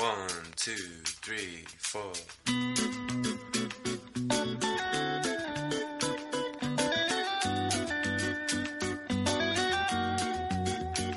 One, 0.00 0.28
two, 0.56 0.72
three, 1.20 1.62
four. 1.76 2.12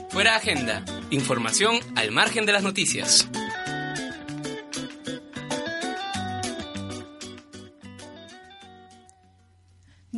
Fuera 0.09 0.35
agenda. 0.35 0.83
Información 1.11 1.79
al 1.95 2.11
margen 2.11 2.45
de 2.45 2.51
las 2.51 2.63
noticias. 2.63 3.29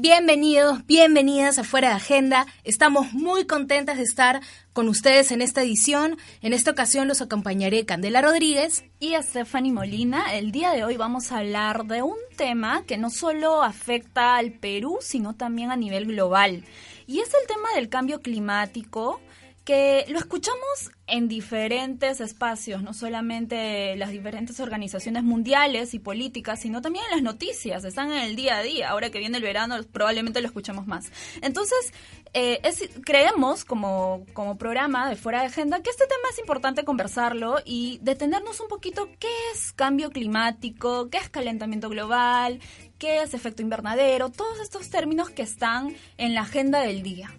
Bienvenidos, 0.08 0.86
bienvenidas 0.86 1.58
a 1.58 1.64
Fuera 1.64 1.90
de 1.90 1.96
Agenda. 1.96 2.46
Estamos 2.64 3.12
muy 3.14 3.46
contentas 3.46 3.98
de 3.98 4.04
estar 4.04 4.40
con 4.72 4.88
ustedes 4.88 5.32
en 5.32 5.42
esta 5.42 5.64
edición. 5.64 6.20
En 6.44 6.54
esta 6.54 6.70
ocasión 6.70 7.08
los 7.08 7.24
acompañaré 7.24 7.88
Candela 7.88 8.22
Rodríguez 8.22 8.84
y 9.00 9.16
Stephanie 9.16 9.72
Molina. 9.72 10.36
El 10.36 10.52
día 10.52 10.74
de 10.74 10.84
hoy 10.84 10.96
vamos 10.96 11.32
a 11.32 11.40
hablar 11.40 11.86
de 11.86 12.04
un 12.04 12.18
tema 12.38 12.84
que 12.86 12.98
no 12.98 13.10
solo 13.10 13.64
afecta 13.64 14.36
al 14.36 14.52
Perú, 14.52 15.00
sino 15.02 15.34
también 15.34 15.72
a 15.72 15.76
nivel 15.76 16.06
global. 16.06 16.64
Y 17.08 17.22
es 17.22 17.30
el 17.30 17.48
tema 17.48 17.70
del 17.74 17.90
cambio 17.90 18.22
climático 18.22 19.20
que 19.66 20.06
lo 20.10 20.20
escuchamos 20.20 20.92
en 21.08 21.28
diferentes 21.28 22.22
espacios, 22.22 22.84
no 22.84 22.94
solamente 22.94 23.96
las 23.96 24.12
diferentes 24.12 24.60
organizaciones 24.60 25.24
mundiales 25.24 25.96
y 25.96 26.00
políticas, 26.00 26.62
sino 26.62 26.84
también 26.84 27.04
en 27.06 27.12
las 27.12 27.24
noticias, 27.24 27.84
están 27.84 28.12
en 28.12 28.20
el 28.20 28.36
día 28.36 28.58
a 28.58 28.62
día. 28.62 28.90
Ahora 28.90 29.10
que 29.10 29.18
viene 29.18 29.38
el 29.38 29.44
verano, 29.44 29.76
probablemente 29.92 30.40
lo 30.40 30.48
escuchemos 30.48 30.86
más. 30.86 31.12
Entonces, 31.42 31.94
eh, 32.34 32.62
creemos 33.04 33.66
como, 33.66 34.26
como 34.34 34.56
programa 34.58 35.10
de 35.10 35.16
Fuera 35.16 35.42
de 35.42 35.48
Agenda 35.48 35.82
que 35.82 35.90
este 35.90 36.06
tema 36.06 36.30
es 36.32 36.38
importante 36.38 36.86
conversarlo 36.86 37.58
y 37.66 37.98
detenernos 38.04 38.60
un 38.60 38.68
poquito 38.68 39.10
qué 39.20 39.34
es 39.52 39.74
cambio 39.74 40.12
climático, 40.12 41.10
qué 41.10 41.18
es 41.18 41.30
calentamiento 41.30 41.90
global, 41.90 42.60
qué 43.00 43.24
es 43.24 43.34
efecto 43.34 43.64
invernadero, 43.64 44.30
todos 44.30 44.60
estos 44.60 44.92
términos 44.92 45.32
que 45.32 45.42
están 45.42 45.96
en 46.18 46.36
la 46.36 46.42
agenda 46.42 46.82
del 46.82 47.02
día. 47.02 47.36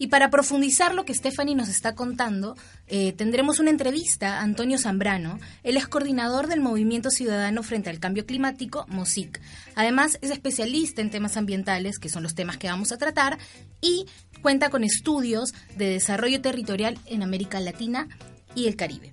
Y 0.00 0.06
para 0.06 0.30
profundizar 0.30 0.94
lo 0.94 1.04
que 1.04 1.12
Stephanie 1.12 1.54
nos 1.54 1.68
está 1.68 1.94
contando, 1.94 2.56
eh, 2.86 3.12
tendremos 3.12 3.58
una 3.58 3.68
entrevista 3.68 4.38
a 4.38 4.40
Antonio 4.40 4.78
Zambrano. 4.78 5.38
Él 5.62 5.76
es 5.76 5.86
coordinador 5.86 6.46
del 6.46 6.62
Movimiento 6.62 7.10
Ciudadano 7.10 7.62
frente 7.62 7.90
al 7.90 8.00
Cambio 8.00 8.24
Climático, 8.24 8.86
MOSIC. 8.88 9.42
Además, 9.74 10.16
es 10.22 10.30
especialista 10.30 11.02
en 11.02 11.10
temas 11.10 11.36
ambientales, 11.36 11.98
que 11.98 12.08
son 12.08 12.22
los 12.22 12.34
temas 12.34 12.56
que 12.56 12.68
vamos 12.68 12.92
a 12.92 12.96
tratar, 12.96 13.36
y 13.82 14.06
cuenta 14.40 14.70
con 14.70 14.84
estudios 14.84 15.52
de 15.76 15.90
desarrollo 15.90 16.40
territorial 16.40 16.96
en 17.04 17.22
América 17.22 17.60
Latina 17.60 18.08
y 18.54 18.68
el 18.68 18.76
Caribe. 18.76 19.12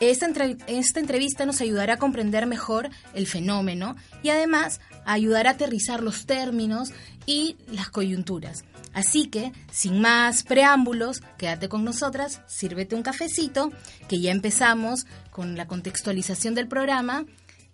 Esta, 0.00 0.28
esta, 0.66 1.00
entrevista 1.00 1.46
nos 1.46 1.62
ayudará 1.62 1.94
a 1.94 1.98
comprender 1.98 2.44
mejor 2.44 2.90
el 3.14 3.26
fenómeno 3.26 3.96
y 4.22 4.28
además 4.28 4.82
a 5.06 5.14
ayudar 5.14 5.46
a 5.46 5.52
aterrizar 5.52 6.02
los 6.02 6.26
términos 6.26 6.90
y 7.24 7.56
las 7.68 7.88
coyunturas. 7.88 8.64
Así 8.92 9.28
que, 9.28 9.52
sin 9.70 10.00
más 10.00 10.42
preámbulos, 10.42 11.22
quédate 11.38 11.68
con 11.68 11.84
nosotras, 11.84 12.40
sírvete 12.46 12.94
un 12.94 13.02
cafecito, 13.02 13.70
que 14.08 14.20
ya 14.20 14.32
empezamos 14.32 15.06
con 15.30 15.56
la 15.56 15.66
contextualización 15.66 16.54
del 16.54 16.66
programa. 16.66 17.24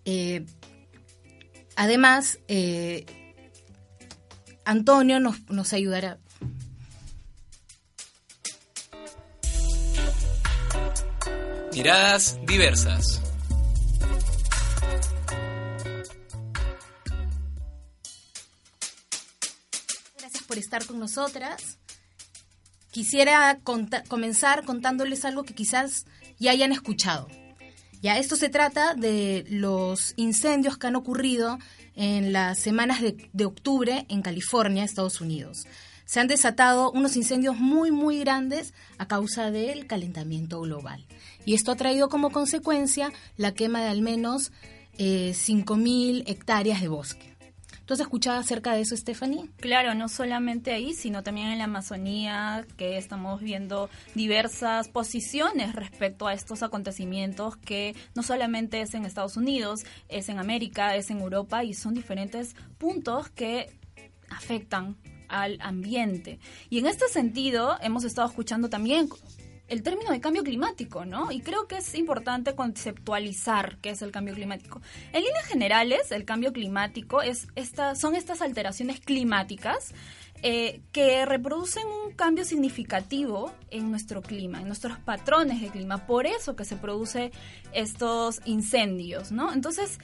Eh, 0.05 0.45
además, 1.77 2.39
eh, 2.49 3.07
Antonio 4.65 5.19
nos, 5.21 5.49
nos 5.49 5.73
ayudará. 5.73 6.19
Miradas 11.73 12.39
diversas. 12.47 13.22
Por 20.53 20.59
estar 20.59 20.85
con 20.85 20.99
nosotras. 20.99 21.79
Quisiera 22.91 23.59
comenzar 24.07 24.67
contándoles 24.67 25.25
algo 25.25 25.45
que 25.45 25.55
quizás 25.55 26.05
ya 26.39 26.51
hayan 26.51 26.73
escuchado. 26.73 27.27
Ya 28.03 28.19
esto 28.19 28.37
se 28.37 28.51
trata 28.51 28.93
de 28.95 29.47
los 29.49 30.13
incendios 30.17 30.77
que 30.77 30.89
han 30.89 30.97
ocurrido 30.97 31.59
en 31.95 32.35
las 32.35 32.59
semanas 32.59 33.01
de, 33.01 33.45
octubre 33.47 34.05
en 34.11 34.21
California, 34.21 34.85
Estados 34.85 35.23
Unidos. 35.23 35.65
Se 36.05 36.21
han 36.21 36.29
desatado 36.29 36.93
unos 36.93 37.17
incendios 37.17 37.57
muy, 37.57 37.91
muy 37.91 38.19
grandes 38.19 38.75
a 38.99 39.09
causa 39.09 39.51
del 39.51 39.87
calentamiento 39.87 40.61
global. 40.61 41.07
Y 41.47 41.55
esto 41.55 41.73
ha 41.73 41.77
traído 41.77 42.11
como 42.11 42.31
consecuencia 42.31 43.11
la 43.39 43.55
quema 43.55 43.81
de 43.81 43.89
al 43.89 44.03
menos 44.03 44.53
eh, 44.99 45.33
5.000 45.35 46.25
hectáreas 46.27 46.83
de 46.83 46.89
bosque. 46.89 47.32
¿Tú 47.85 47.95
has 47.95 48.01
escuchado 48.01 48.39
acerca 48.39 48.75
de 48.75 48.83
eso, 48.83 48.97
Stephanie? 48.97 49.51
Claro, 49.59 49.95
no 49.95 50.09
solamente 50.09 50.73
ahí, 50.73 50.95
sino 50.95 51.23
también 51.23 51.49
en 51.49 51.59
la 51.59 51.65
Amazonía, 51.65 52.65
que 52.77 52.97
estamos 52.97 53.41
viendo 53.41 53.91
diversas 54.15 54.89
posiciones 54.89 55.75
respecto 55.75 56.27
a 56.27 56.35
estos 56.35 56.63
acontecimientos 56.63 57.57
que 57.57 57.97
no 58.15 58.23
solamente 58.23 58.81
es 58.81 58.95
en 58.95 59.05
Estados 59.05 59.37
Unidos, 59.37 59.81
es 60.09 60.29
en 60.29 60.39
América, 60.39 60.95
es 60.95 61.11
en 61.11 61.21
Europa 61.21 61.65
y 61.65 61.75
son 61.75 61.95
diferentes 61.95 62.55
puntos 62.79 63.29
que 63.31 63.71
afectan 64.31 64.97
al 65.29 65.59
ambiente. 65.61 66.39
Y 66.71 66.79
en 66.79 66.87
este 66.87 67.09
sentido, 67.09 67.77
hemos 67.81 68.05
estado 68.05 68.29
escuchando 68.29 68.69
también 68.69 69.09
el 69.73 69.83
término 69.83 70.11
de 70.11 70.21
cambio 70.21 70.45
climático, 70.45 71.07
¿no? 71.07 71.33
Y 71.33 71.41
creo 71.41 71.67
que 71.67 71.79
es 71.79 71.95
importante 71.95 72.55
conceptualizar 72.55 73.79
qué 73.79 73.89
es 73.89 74.03
el 74.03 74.11
cambio 74.11 74.35
climático. 74.35 74.83
En 75.15 75.25
líneas 75.25 75.47
generales, 75.47 76.13
el 76.13 76.27
cambio 76.27 76.53
climático 76.53 77.23
es 77.23 77.49
esta, 77.55 77.95
son 77.95 78.15
estas 78.15 78.43
alteraciones 78.43 79.01
climáticas 79.01 79.95
eh, 80.43 80.83
que 80.93 81.25
reproducen 81.25 81.85
un 81.87 82.13
cambio 82.13 82.45
significativo 82.45 83.51
en 83.71 83.91
nuestro 83.91 84.21
clima, 84.21 84.61
en 84.61 84.67
nuestros 84.67 84.99
patrones 84.99 85.63
de 85.63 85.69
clima. 85.69 86.07
Por 86.07 86.27
eso 86.27 86.55
que 86.55 86.67
se 86.67 86.77
producen 86.77 87.31
estos 87.73 88.43
incendios, 88.45 89.33
¿no? 89.33 89.55
Entonces, 89.55 89.99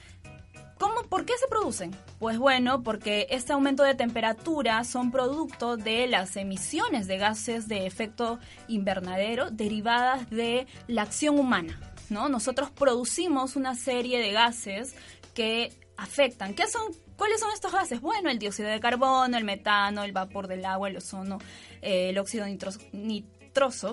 ¿Cómo, 0.78 1.02
¿Por 1.08 1.24
qué 1.24 1.32
se 1.38 1.48
producen? 1.48 1.90
Pues 2.18 2.38
bueno, 2.38 2.82
porque 2.82 3.26
este 3.30 3.52
aumento 3.52 3.82
de 3.82 3.94
temperatura 3.94 4.84
son 4.84 5.10
producto 5.10 5.76
de 5.76 6.06
las 6.06 6.36
emisiones 6.36 7.06
de 7.06 7.18
gases 7.18 7.66
de 7.66 7.86
efecto 7.86 8.38
invernadero 8.68 9.50
derivadas 9.50 10.30
de 10.30 10.66
la 10.86 11.02
acción 11.02 11.38
humana. 11.38 11.80
¿no? 12.10 12.28
Nosotros 12.28 12.70
producimos 12.70 13.56
una 13.56 13.74
serie 13.74 14.20
de 14.20 14.32
gases 14.32 14.94
que 15.34 15.72
afectan. 15.96 16.54
¿Qué 16.54 16.66
son? 16.66 16.82
¿Cuáles 17.16 17.40
son 17.40 17.50
estos 17.52 17.72
gases? 17.72 18.00
Bueno, 18.00 18.30
el 18.30 18.38
dióxido 18.38 18.68
de 18.68 18.78
carbono, 18.78 19.36
el 19.36 19.44
metano, 19.44 20.04
el 20.04 20.12
vapor 20.12 20.46
del 20.46 20.64
agua, 20.64 20.88
el 20.88 20.96
ozono, 20.96 21.38
eh, 21.82 22.10
el 22.10 22.18
óxido 22.18 22.46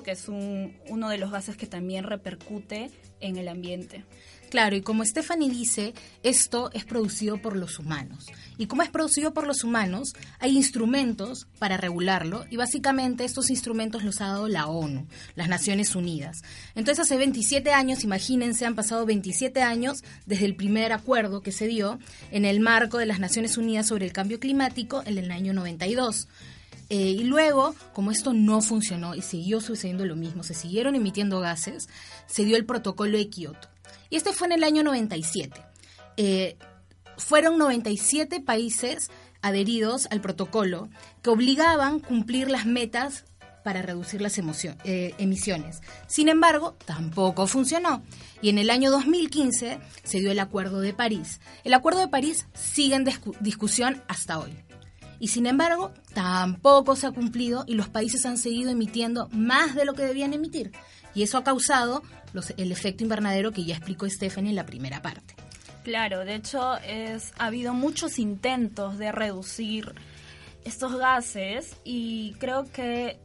que 0.03 0.11
es 0.11 0.27
un, 0.27 0.77
uno 0.89 1.09
de 1.09 1.17
los 1.17 1.31
gases 1.31 1.57
que 1.57 1.65
también 1.65 2.03
repercute 2.03 2.91
en 3.19 3.37
el 3.37 3.47
ambiente. 3.47 4.03
Claro, 4.49 4.75
y 4.75 4.81
como 4.81 5.03
Stephanie 5.03 5.49
dice, 5.49 5.93
esto 6.23 6.69
es 6.73 6.85
producido 6.85 7.41
por 7.41 7.55
los 7.55 7.79
humanos. 7.79 8.27
Y 8.57 8.67
como 8.67 8.83
es 8.83 8.89
producido 8.89 9.33
por 9.33 9.47
los 9.47 9.63
humanos, 9.63 10.13
hay 10.39 10.55
instrumentos 10.55 11.47
para 11.59 11.77
regularlo 11.77 12.45
y 12.49 12.55
básicamente 12.55 13.25
estos 13.25 13.49
instrumentos 13.49 14.03
los 14.03 14.21
ha 14.21 14.27
dado 14.27 14.47
la 14.47 14.67
ONU, 14.67 15.07
las 15.35 15.49
Naciones 15.49 15.95
Unidas. 15.95 16.43
Entonces 16.75 17.05
hace 17.05 17.17
27 17.17 17.71
años, 17.73 18.03
imagínense, 18.03 18.65
han 18.65 18.75
pasado 18.75 19.05
27 19.05 19.61
años 19.61 20.03
desde 20.25 20.45
el 20.45 20.55
primer 20.55 20.93
acuerdo 20.93 21.41
que 21.41 21.51
se 21.51 21.67
dio 21.67 21.99
en 22.31 22.45
el 22.45 22.59
marco 22.59 22.97
de 22.97 23.07
las 23.07 23.19
Naciones 23.19 23.57
Unidas 23.57 23.87
sobre 23.87 24.05
el 24.05 24.13
cambio 24.13 24.39
climático 24.39 25.01
en 25.05 25.17
el 25.17 25.31
año 25.31 25.53
92. 25.53 26.27
Eh, 26.89 26.95
y 26.97 27.23
luego, 27.23 27.75
como 27.93 28.11
esto 28.11 28.33
no 28.33 28.61
funcionó 28.61 29.15
y 29.15 29.21
siguió 29.21 29.61
sucediendo 29.61 30.05
lo 30.05 30.15
mismo, 30.15 30.43
se 30.43 30.53
siguieron 30.53 30.95
emitiendo 30.95 31.39
gases, 31.39 31.87
se 32.27 32.45
dio 32.45 32.57
el 32.57 32.65
protocolo 32.65 33.17
de 33.17 33.29
Kioto. 33.29 33.69
Y 34.09 34.17
este 34.17 34.33
fue 34.33 34.47
en 34.47 34.53
el 34.53 34.63
año 34.63 34.83
97. 34.83 35.61
Eh, 36.17 36.57
fueron 37.17 37.57
97 37.57 38.41
países 38.41 39.09
adheridos 39.41 40.07
al 40.11 40.21
protocolo 40.21 40.89
que 41.21 41.29
obligaban 41.29 41.99
cumplir 41.99 42.49
las 42.49 42.65
metas 42.65 43.25
para 43.63 43.81
reducir 43.81 44.21
las 44.21 44.37
eh, 44.37 45.15
emisiones. 45.17 45.81
Sin 46.05 46.29
embargo, 46.29 46.75
tampoco 46.85 47.47
funcionó. 47.47 48.03
Y 48.39 48.49
en 48.49 48.59
el 48.59 48.69
año 48.69 48.91
2015 48.91 49.79
se 50.03 50.19
dio 50.19 50.29
el 50.29 50.39
Acuerdo 50.39 50.81
de 50.81 50.93
París. 50.93 51.41
El 51.63 51.73
Acuerdo 51.73 51.99
de 52.01 52.07
París 52.07 52.45
sigue 52.53 52.93
en 52.93 53.05
discusión 53.39 54.03
hasta 54.07 54.37
hoy. 54.37 54.64
Y 55.25 55.29
sin 55.29 55.47
embargo, 55.47 55.91
tampoco 56.13 56.95
se 56.95 57.07
ha 57.07 57.11
cumplido 57.11 57.63
y 57.65 57.73
los 57.73 57.89
países 57.89 58.27
han 58.27 58.37
seguido 58.37 58.69
emitiendo 58.69 59.27
más 59.31 59.73
de 59.73 59.83
lo 59.83 59.95
que 59.95 60.03
debían 60.03 60.35
emitir. 60.35 60.71
Y 61.15 61.23
eso 61.23 61.39
ha 61.39 61.43
causado 61.43 62.03
el 62.57 62.71
efecto 62.71 63.03
invernadero 63.03 63.51
que 63.51 63.65
ya 63.65 63.75
explicó 63.75 64.07
Stephanie 64.07 64.51
en 64.51 64.55
la 64.55 64.67
primera 64.67 65.01
parte. 65.01 65.35
Claro, 65.83 66.25
de 66.25 66.35
hecho 66.35 66.77
es, 66.77 67.33
ha 67.39 67.47
habido 67.47 67.73
muchos 67.73 68.19
intentos 68.19 68.99
de 68.99 69.11
reducir 69.11 69.95
estos 70.63 70.95
gases 70.95 71.75
y 71.83 72.33
creo 72.33 72.71
que 72.71 73.17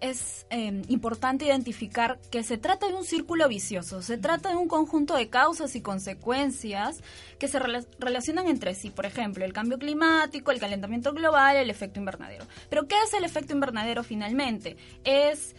es 0.00 0.46
eh, 0.50 0.82
importante 0.88 1.46
identificar 1.46 2.18
que 2.30 2.42
se 2.42 2.58
trata 2.58 2.86
de 2.86 2.94
un 2.94 3.04
círculo 3.04 3.48
vicioso, 3.48 4.02
se 4.02 4.18
trata 4.18 4.50
de 4.50 4.56
un 4.56 4.68
conjunto 4.68 5.14
de 5.14 5.28
causas 5.28 5.74
y 5.76 5.80
consecuencias 5.80 7.02
que 7.38 7.48
se 7.48 7.58
relacionan 7.58 8.48
entre 8.48 8.74
sí. 8.74 8.90
Por 8.90 9.06
ejemplo, 9.06 9.44
el 9.44 9.52
cambio 9.52 9.78
climático, 9.78 10.50
el 10.50 10.60
calentamiento 10.60 11.12
global, 11.12 11.56
el 11.56 11.70
efecto 11.70 11.98
invernadero. 11.98 12.46
Pero 12.68 12.86
¿qué 12.86 12.96
es 13.04 13.14
el 13.14 13.24
efecto 13.24 13.52
invernadero 13.52 14.02
finalmente? 14.02 14.76
Es 15.04 15.54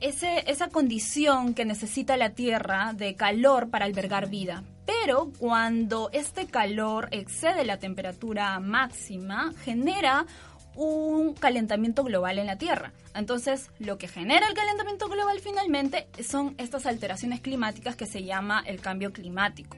ese, 0.00 0.50
esa 0.50 0.68
condición 0.68 1.54
que 1.54 1.64
necesita 1.64 2.16
la 2.16 2.30
Tierra 2.30 2.92
de 2.94 3.14
calor 3.14 3.70
para 3.70 3.84
albergar 3.84 4.28
vida. 4.28 4.64
Pero 4.84 5.32
cuando 5.38 6.10
este 6.12 6.46
calor 6.46 7.08
excede 7.12 7.64
la 7.64 7.78
temperatura 7.78 8.58
máxima, 8.58 9.52
genera 9.64 10.26
un 10.74 11.34
calentamiento 11.34 12.04
global 12.04 12.38
en 12.38 12.46
la 12.46 12.56
Tierra. 12.56 12.92
Entonces, 13.14 13.70
lo 13.78 13.98
que 13.98 14.08
genera 14.08 14.46
el 14.48 14.54
calentamiento 14.54 15.08
global 15.08 15.38
finalmente 15.40 16.08
son 16.26 16.54
estas 16.58 16.86
alteraciones 16.86 17.40
climáticas 17.40 17.96
que 17.96 18.06
se 18.06 18.24
llama 18.24 18.62
el 18.66 18.80
cambio 18.80 19.12
climático. 19.12 19.76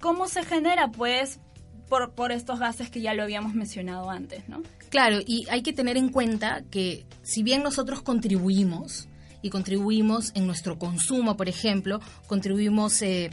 ¿Cómo 0.00 0.28
se 0.28 0.44
genera? 0.44 0.90
Pues 0.90 1.40
por, 1.88 2.12
por 2.12 2.32
estos 2.32 2.58
gases 2.58 2.90
que 2.90 3.00
ya 3.00 3.14
lo 3.14 3.22
habíamos 3.22 3.54
mencionado 3.54 4.10
antes, 4.10 4.48
¿no? 4.48 4.62
Claro, 4.88 5.18
y 5.26 5.46
hay 5.50 5.62
que 5.62 5.72
tener 5.72 5.96
en 5.96 6.08
cuenta 6.08 6.62
que 6.70 7.04
si 7.22 7.42
bien 7.42 7.62
nosotros 7.62 8.02
contribuimos, 8.02 9.08
y 9.42 9.50
contribuimos 9.50 10.32
en 10.34 10.46
nuestro 10.46 10.78
consumo, 10.78 11.36
por 11.36 11.48
ejemplo, 11.48 12.00
contribuimos 12.26 13.00
eh, 13.02 13.30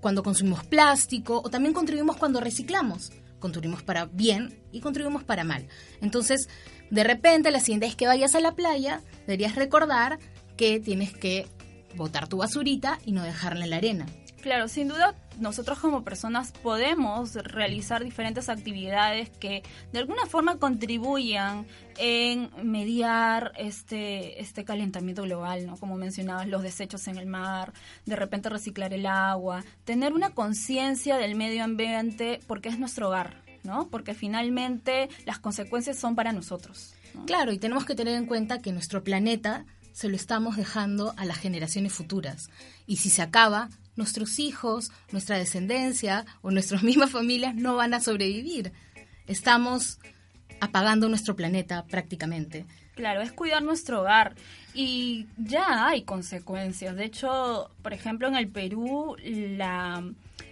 cuando 0.00 0.22
consumimos 0.22 0.64
plástico 0.64 1.40
o 1.44 1.48
también 1.48 1.72
contribuimos 1.72 2.16
cuando 2.16 2.40
reciclamos 2.40 3.10
contribuimos 3.42 3.82
para 3.82 4.06
bien 4.06 4.58
y 4.72 4.80
contribuimos 4.80 5.24
para 5.24 5.44
mal. 5.44 5.66
Entonces, 6.00 6.48
de 6.90 7.04
repente, 7.04 7.50
la 7.50 7.60
siguiente 7.60 7.86
vez 7.86 7.96
que 7.96 8.06
vayas 8.06 8.34
a 8.34 8.40
la 8.40 8.54
playa, 8.54 9.02
deberías 9.26 9.56
recordar 9.56 10.18
que 10.56 10.80
tienes 10.80 11.12
que 11.12 11.46
botar 11.94 12.28
tu 12.28 12.38
basurita 12.38 12.98
y 13.04 13.12
no 13.12 13.22
dejarla 13.22 13.64
en 13.64 13.70
la 13.70 13.76
arena. 13.76 14.06
Claro, 14.42 14.66
sin 14.66 14.88
duda 14.88 15.14
nosotros 15.38 15.78
como 15.78 16.02
personas 16.02 16.50
podemos 16.50 17.34
realizar 17.34 18.02
diferentes 18.02 18.48
actividades 18.48 19.30
que 19.30 19.62
de 19.92 19.98
alguna 20.00 20.26
forma 20.26 20.58
contribuyan 20.58 21.64
en 21.96 22.50
mediar 22.62 23.52
este, 23.56 24.40
este 24.40 24.64
calentamiento 24.64 25.22
global, 25.22 25.64
¿no? 25.64 25.76
Como 25.76 25.96
mencionabas, 25.96 26.48
los 26.48 26.62
desechos 26.62 27.06
en 27.06 27.18
el 27.18 27.26
mar, 27.26 27.72
de 28.04 28.16
repente 28.16 28.48
reciclar 28.48 28.92
el 28.92 29.06
agua, 29.06 29.64
tener 29.84 30.12
una 30.12 30.30
conciencia 30.30 31.18
del 31.18 31.36
medio 31.36 31.62
ambiente 31.62 32.40
porque 32.48 32.68
es 32.68 32.80
nuestro 32.80 33.08
hogar, 33.08 33.42
¿no? 33.62 33.88
Porque 33.90 34.12
finalmente 34.12 35.08
las 35.24 35.38
consecuencias 35.38 35.96
son 35.96 36.16
para 36.16 36.32
nosotros. 36.32 36.94
Claro, 37.26 37.52
y 37.52 37.58
tenemos 37.58 37.84
que 37.84 37.94
tener 37.94 38.16
en 38.16 38.26
cuenta 38.26 38.60
que 38.60 38.72
nuestro 38.72 39.04
planeta 39.04 39.66
se 39.92 40.08
lo 40.08 40.16
estamos 40.16 40.56
dejando 40.56 41.14
a 41.16 41.24
las 41.24 41.38
generaciones 41.38 41.92
futuras. 41.92 42.50
Y 42.86 42.96
si 42.96 43.10
se 43.10 43.22
acaba, 43.22 43.68
nuestros 43.96 44.38
hijos, 44.38 44.90
nuestra 45.10 45.36
descendencia 45.36 46.24
o 46.40 46.50
nuestras 46.50 46.82
mismas 46.84 47.10
familias 47.10 47.54
no 47.54 47.76
van 47.76 47.94
a 47.94 48.00
sobrevivir. 48.00 48.72
Estamos 49.26 49.98
apagando 50.60 51.08
nuestro 51.08 51.34
planeta 51.34 51.84
prácticamente. 51.86 52.66
Claro, 52.94 53.22
es 53.22 53.32
cuidar 53.32 53.62
nuestro 53.62 54.02
hogar 54.02 54.34
y 54.74 55.26
ya 55.38 55.88
hay 55.88 56.02
consecuencias. 56.02 56.94
De 56.94 57.04
hecho, 57.04 57.70
por 57.82 57.92
ejemplo, 57.92 58.28
en 58.28 58.36
el 58.36 58.48
Perú, 58.48 59.16
la, 59.24 60.04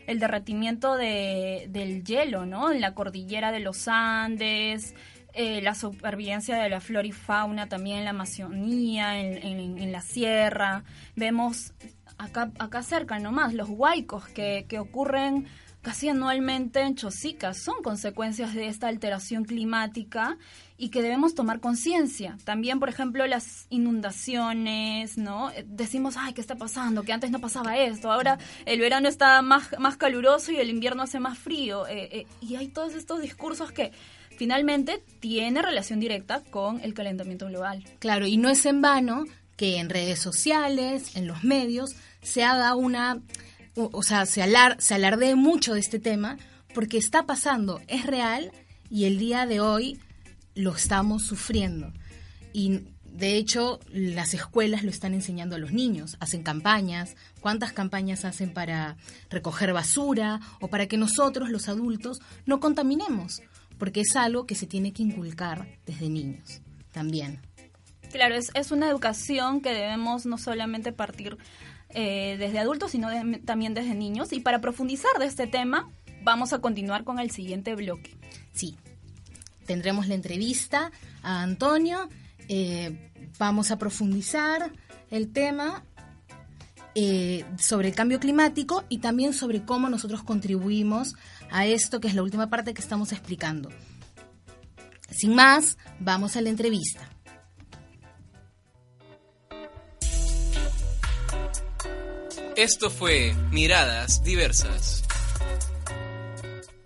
el 0.06 0.19
derretimiento 0.19 0.96
de, 0.96 1.66
del 1.69 2.02
hielo, 2.02 2.46
¿no? 2.46 2.72
En 2.72 2.81
la 2.81 2.94
cordillera 2.94 3.52
de 3.52 3.60
los 3.60 3.88
Andes, 3.88 4.94
eh, 5.32 5.62
la 5.62 5.75
supervivencia 5.76 6.56
de 6.56 6.69
la 6.69 6.81
flora 6.81 7.06
y 7.06 7.12
fauna 7.12 7.69
también 7.69 7.98
en 7.98 8.04
la 8.04 8.10
Amazonía, 8.10 9.20
en, 9.20 9.78
en, 9.78 9.93
la 9.93 10.00
sierra. 10.00 10.82
Vemos 11.14 11.72
acá, 12.20 12.52
acá 12.58 12.82
cerca 12.82 13.19
nomás 13.19 13.55
los 13.55 13.69
huaicos 13.69 14.28
que, 14.28 14.67
que 14.69 14.78
ocurren 14.78 15.46
casi 15.82 16.08
anualmente 16.08 16.81
en 16.81 16.94
Chosica. 16.94 17.55
Son 17.55 17.82
consecuencias 17.82 18.55
de 18.55 18.67
esta 18.67 18.88
alteración 18.88 19.44
climática 19.44 20.37
y 20.76 20.90
que 20.90 21.02
debemos 21.02 21.34
tomar 21.34 21.61
conciencia. 21.61 22.37
También, 22.44 22.81
por 22.81 22.88
ejemplo, 22.88 23.26
las 23.26 23.67
inundaciones, 23.70 25.17
¿no? 25.19 25.50
Decimos, 25.67 26.17
ay, 26.19 26.34
¿qué 26.34 26.40
está 26.40 26.56
pasando? 26.56 27.02
Que 27.02 27.12
antes 27.12 27.31
no 27.31 27.40
pasaba 27.40 27.78
esto. 27.78 28.12
Ahora 28.12 28.38
el 28.67 28.81
verano 28.81 29.08
está 29.08 29.40
más, 29.43 29.69
más 29.78 29.96
caluroso 29.96 30.52
y 30.52 30.56
el 30.56 30.70
invierno 30.70 31.02
hace 31.02 31.20
más 31.20 31.38
frío. 31.38 31.87
Eh, 31.87 32.08
eh, 32.12 32.26
y 32.40 32.56
hay 32.56 32.69
todos 32.69 32.94
estos 32.94 33.22
discursos 33.22 33.72
que 33.72 33.93
finalmente 34.37 35.02
tiene 35.20 35.61
relación 35.62 36.00
directa 36.00 36.43
con 36.50 36.81
el 36.81 36.94
calentamiento 36.94 37.46
global. 37.46 37.84
Claro, 37.99 38.26
y 38.26 38.37
no 38.37 38.49
es 38.49 38.64
en 38.67 38.81
vano 38.81 39.25
que 39.56 39.76
en 39.76 39.90
redes 39.90 40.19
sociales, 40.19 41.17
en 41.17 41.26
los 41.26 41.44
medios, 41.44 41.94
se 42.22 42.44
haga 42.44 42.75
una, 42.75 43.20
o, 43.75 44.02
sea, 44.02 44.26
se, 44.26 44.43
alar, 44.43 44.76
se 44.81 44.94
alardee 44.94 45.34
mucho 45.34 45.75
de 45.75 45.81
este 45.81 45.99
tema, 45.99 46.38
porque 46.75 46.99
está 46.99 47.26
pasando, 47.26 47.81
es 47.88 48.06
real 48.06 48.52
y 48.88 49.05
el 49.05 49.19
día 49.19 49.46
de 49.46 49.61
hoy 49.61 50.00
lo 50.55 50.75
estamos 50.75 51.25
sufriendo. 51.25 51.93
Y 52.52 52.82
de 53.05 53.37
hecho, 53.37 53.81
las 53.93 54.34
escuelas 54.34 54.82
lo 54.82 54.90
están 54.90 55.14
enseñando 55.14 55.56
a 55.56 55.58
los 55.58 55.72
niños, 55.72 56.17
hacen 56.20 56.43
campañas, 56.43 57.17
cuántas 57.40 57.72
campañas 57.72 58.25
hacen 58.25 58.52
para 58.52 58.96
recoger 59.31 59.72
basura 59.72 60.40
o 60.61 60.69
para 60.69 60.87
que 60.87 60.96
nosotros, 60.96 61.50
los 61.50 61.69
adultos, 61.69 62.20
no 62.46 62.61
contaminemos 62.61 63.43
porque 63.81 64.02
es 64.02 64.14
algo 64.14 64.46
que 64.46 64.55
se 64.55 64.67
tiene 64.67 64.93
que 64.93 65.02
inculcar 65.02 65.67
desde 65.87 66.08
niños 66.08 66.61
también. 66.93 67.40
Claro, 68.12 68.34
es, 68.34 68.50
es 68.55 68.70
una 68.70 68.88
educación 68.88 69.62
que 69.62 69.72
debemos 69.72 70.26
no 70.26 70.37
solamente 70.37 70.93
partir 70.93 71.38
eh, 71.94 72.37
desde 72.38 72.58
adultos, 72.58 72.90
sino 72.90 73.08
también 73.44 73.75
desde 73.75 73.94
niños. 73.94 74.32
Y 74.32 74.40
para 74.40 74.60
profundizar 74.60 75.12
de 75.19 75.26
este 75.26 75.46
tema, 75.46 75.90
vamos 76.22 76.52
a 76.52 76.60
continuar 76.60 77.04
con 77.04 77.19
el 77.19 77.31
siguiente 77.31 77.75
bloque. 77.75 78.16
Sí, 78.52 78.76
tendremos 79.66 80.08
la 80.08 80.14
entrevista 80.14 80.90
a 81.22 81.42
Antonio, 81.42 82.08
eh, 82.48 83.10
vamos 83.38 83.70
a 83.70 83.78
profundizar 83.78 84.72
el 85.10 85.32
tema 85.32 85.84
eh, 86.94 87.44
sobre 87.58 87.88
el 87.88 87.94
cambio 87.94 88.19
climático 88.19 88.84
y 88.88 88.98
también 88.98 89.32
sobre 89.32 89.62
cómo 89.62 89.88
nosotros 89.88 90.25
contribuimos 90.25 91.14
a 91.50 91.66
esto 91.66 92.00
que 92.00 92.08
es 92.08 92.14
la 92.14 92.22
última 92.22 92.50
parte 92.50 92.75
que 92.75 92.82
estamos 92.82 93.12
explicando. 93.12 93.69
Sin 95.08 95.34
más, 95.34 95.78
vamos 95.98 96.36
a 96.36 96.40
la 96.40 96.50
entrevista. 96.50 97.08
Esto 102.60 102.90
fue 102.90 103.34
Miradas 103.50 104.22
Diversas. 104.22 105.02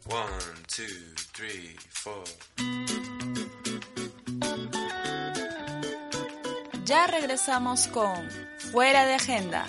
One, 0.06 0.62
two, 0.68 0.84
three, 1.32 1.76
four. 1.90 2.22
Ya 6.84 7.08
regresamos 7.08 7.88
con 7.88 8.14
Fuera 8.70 9.04
de 9.04 9.14
Agenda. 9.14 9.66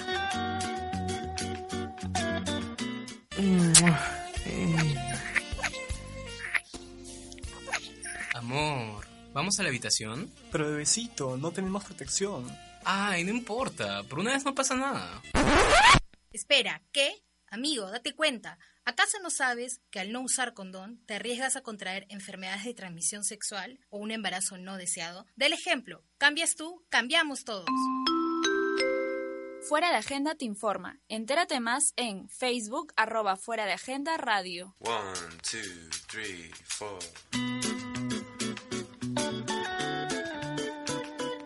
Amor, 8.36 9.08
¿vamos 9.34 9.60
a 9.60 9.64
la 9.64 9.70
habitación? 9.70 10.32
Pero 10.52 10.68
bebecito, 10.68 11.36
no 11.36 11.50
tenemos 11.50 11.84
protección. 11.84 12.46
Ay, 12.84 13.24
no 13.24 13.32
importa, 13.32 14.04
por 14.04 14.20
una 14.20 14.34
vez 14.34 14.46
no 14.46 14.54
pasa 14.54 14.76
nada. 14.76 15.24
Espera, 16.36 16.84
¿qué? 16.92 17.24
Amigo, 17.48 17.90
date 17.90 18.14
cuenta. 18.14 18.60
¿Acaso 18.84 19.20
no 19.22 19.30
sabes 19.30 19.80
que 19.90 20.02
al 20.02 20.12
no 20.12 20.20
usar 20.20 20.54
condón 20.54 21.00
te 21.06 21.14
arriesgas 21.14 21.56
a 21.56 21.62
contraer 21.62 22.06
enfermedades 22.10 22.66
de 22.66 22.74
transmisión 22.74 23.24
sexual 23.24 23.80
o 23.90 24.00
un 24.00 24.12
embarazo 24.12 24.58
no 24.58 24.76
deseado? 24.76 25.26
Del 25.38 25.54
ejemplo, 25.54 26.04
cambias 26.18 26.58
tú, 26.58 26.86
cambiamos 26.90 27.46
todos. 27.46 27.70
Fuera 29.70 29.92
de 29.92 29.96
Agenda 29.96 30.36
te 30.36 30.44
informa. 30.44 31.00
Entérate 31.08 31.62
más 31.62 31.94
en 31.96 32.28
Facebook 32.28 32.92
arroba 32.98 33.38
Fuera 33.38 33.66
de 33.66 33.72
Agenda 33.72 34.18
Radio. 34.18 34.76
One, 34.80 35.38
two, 35.42 35.90
three, 36.10 36.52
four. 36.66 37.00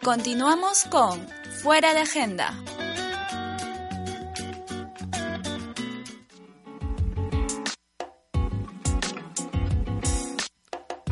Continuamos 0.02 0.86
con 0.86 1.28
Fuera 1.62 1.94
de 1.94 2.00
Agenda. 2.00 2.60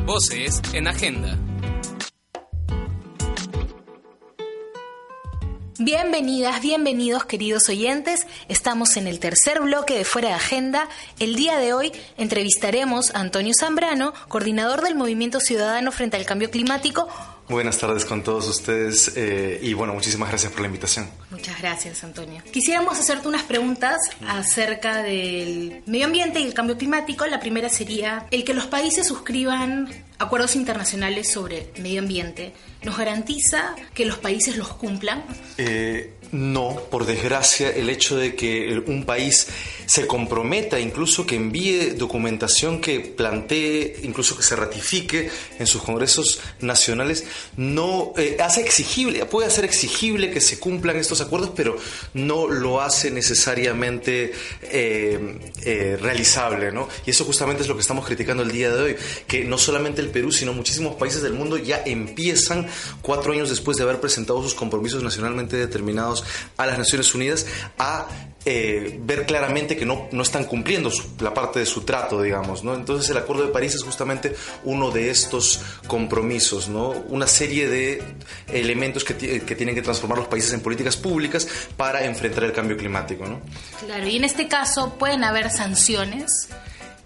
Voces 0.08 0.62
en 0.72 0.88
Agenda. 0.88 1.36
Bienvenidas, 5.78 6.62
bienvenidos 6.62 7.26
queridos 7.26 7.68
oyentes. 7.68 8.26
Estamos 8.48 8.96
en 8.96 9.06
el 9.06 9.20
tercer 9.20 9.60
bloque 9.60 9.98
de 9.98 10.06
Fuera 10.06 10.28
de 10.30 10.34
Agenda. 10.34 10.88
El 11.20 11.36
día 11.36 11.58
de 11.58 11.74
hoy 11.74 11.92
entrevistaremos 12.16 13.14
a 13.14 13.20
Antonio 13.20 13.52
Zambrano, 13.54 14.14
coordinador 14.28 14.80
del 14.80 14.94
Movimiento 14.94 15.40
Ciudadano 15.40 15.92
frente 15.92 16.16
al 16.16 16.24
Cambio 16.24 16.50
Climático, 16.50 17.06
Buenas 17.48 17.78
tardes 17.78 18.04
con 18.04 18.22
todos 18.22 18.46
ustedes 18.46 19.12
eh, 19.16 19.58
y 19.62 19.72
bueno, 19.72 19.94
muchísimas 19.94 20.28
gracias 20.28 20.52
por 20.52 20.60
la 20.60 20.66
invitación. 20.66 21.08
Muchas 21.30 21.58
gracias, 21.60 22.04
Antonio. 22.04 22.42
Quisiéramos 22.52 22.98
hacerte 22.98 23.26
unas 23.26 23.42
preguntas 23.44 23.96
acerca 24.26 25.02
del 25.02 25.82
medio 25.86 26.06
ambiente 26.06 26.40
y 26.40 26.44
el 26.44 26.52
cambio 26.52 26.76
climático. 26.76 27.26
La 27.26 27.40
primera 27.40 27.70
sería 27.70 28.26
el 28.30 28.44
que 28.44 28.52
los 28.52 28.66
países 28.66 29.06
suscriban 29.06 29.88
acuerdos 30.18 30.56
internacionales 30.56 31.30
sobre 31.32 31.72
medio 31.78 32.00
ambiente. 32.00 32.52
¿Nos 32.82 32.98
garantiza 32.98 33.74
que 33.94 34.04
los 34.04 34.18
países 34.18 34.56
los 34.56 34.68
cumplan? 34.68 35.24
Eh, 35.56 36.17
no, 36.32 36.80
por 36.90 37.06
desgracia, 37.06 37.70
el 37.70 37.88
hecho 37.90 38.16
de 38.16 38.34
que 38.34 38.82
un 38.86 39.04
país 39.04 39.48
se 39.86 40.06
comprometa, 40.06 40.78
incluso 40.78 41.26
que 41.26 41.36
envíe 41.36 41.94
documentación 41.96 42.80
que 42.80 43.00
plantee, 43.00 44.00
incluso 44.02 44.36
que 44.36 44.42
se 44.42 44.54
ratifique 44.54 45.30
en 45.58 45.66
sus 45.66 45.82
congresos 45.82 46.40
nacionales, 46.60 47.24
no 47.56 48.12
eh, 48.16 48.36
hace 48.40 48.60
exigible, 48.60 49.24
puede 49.24 49.46
hacer 49.46 49.64
exigible 49.64 50.30
que 50.30 50.40
se 50.40 50.58
cumplan 50.58 50.96
estos 50.96 51.20
acuerdos, 51.20 51.52
pero 51.56 51.76
no 52.12 52.46
lo 52.46 52.82
hace 52.82 53.10
necesariamente 53.10 54.32
eh, 54.62 55.38
eh, 55.64 55.98
realizable, 56.00 56.72
¿no? 56.72 56.88
Y 57.06 57.10
eso 57.10 57.24
justamente 57.24 57.62
es 57.62 57.68
lo 57.68 57.74
que 57.74 57.80
estamos 57.80 58.04
criticando 58.04 58.42
el 58.42 58.52
día 58.52 58.70
de 58.70 58.82
hoy, 58.82 58.96
que 59.26 59.44
no 59.44 59.56
solamente 59.56 60.02
el 60.02 60.10
Perú, 60.10 60.32
sino 60.32 60.52
muchísimos 60.52 60.96
países 60.96 61.22
del 61.22 61.32
mundo 61.32 61.56
ya 61.56 61.82
empiezan 61.86 62.66
cuatro 63.00 63.32
años 63.32 63.48
después 63.48 63.78
de 63.78 63.84
haber 63.84 64.00
presentado 64.00 64.42
sus 64.42 64.54
compromisos 64.54 65.02
nacionalmente 65.02 65.56
determinados 65.56 66.17
a 66.56 66.66
las 66.66 66.78
Naciones 66.78 67.14
Unidas 67.14 67.46
a 67.78 68.06
eh, 68.44 68.98
ver 69.02 69.26
claramente 69.26 69.76
que 69.76 69.84
no, 69.84 70.08
no 70.10 70.22
están 70.22 70.44
cumpliendo 70.44 70.90
la 71.20 71.34
parte 71.34 71.58
de 71.58 71.66
su 71.66 71.82
trato, 71.82 72.22
digamos, 72.22 72.64
¿no? 72.64 72.74
Entonces 72.74 73.10
el 73.10 73.18
Acuerdo 73.18 73.42
de 73.42 73.52
París 73.52 73.74
es 73.74 73.82
justamente 73.82 74.34
uno 74.64 74.90
de 74.90 75.10
estos 75.10 75.60
compromisos, 75.86 76.68
¿no? 76.68 76.90
Una 77.08 77.26
serie 77.26 77.68
de 77.68 78.02
elementos 78.46 79.04
que, 79.04 79.16
que 79.16 79.54
tienen 79.54 79.74
que 79.74 79.82
transformar 79.82 80.18
los 80.18 80.28
países 80.28 80.52
en 80.52 80.60
políticas 80.60 80.96
públicas 80.96 81.46
para 81.76 82.04
enfrentar 82.04 82.44
el 82.44 82.52
cambio 82.52 82.76
climático, 82.76 83.26
¿no? 83.26 83.40
Claro, 83.84 84.06
y 84.06 84.16
en 84.16 84.24
este 84.24 84.48
caso 84.48 84.94
pueden 84.98 85.24
haber 85.24 85.50
sanciones 85.50 86.48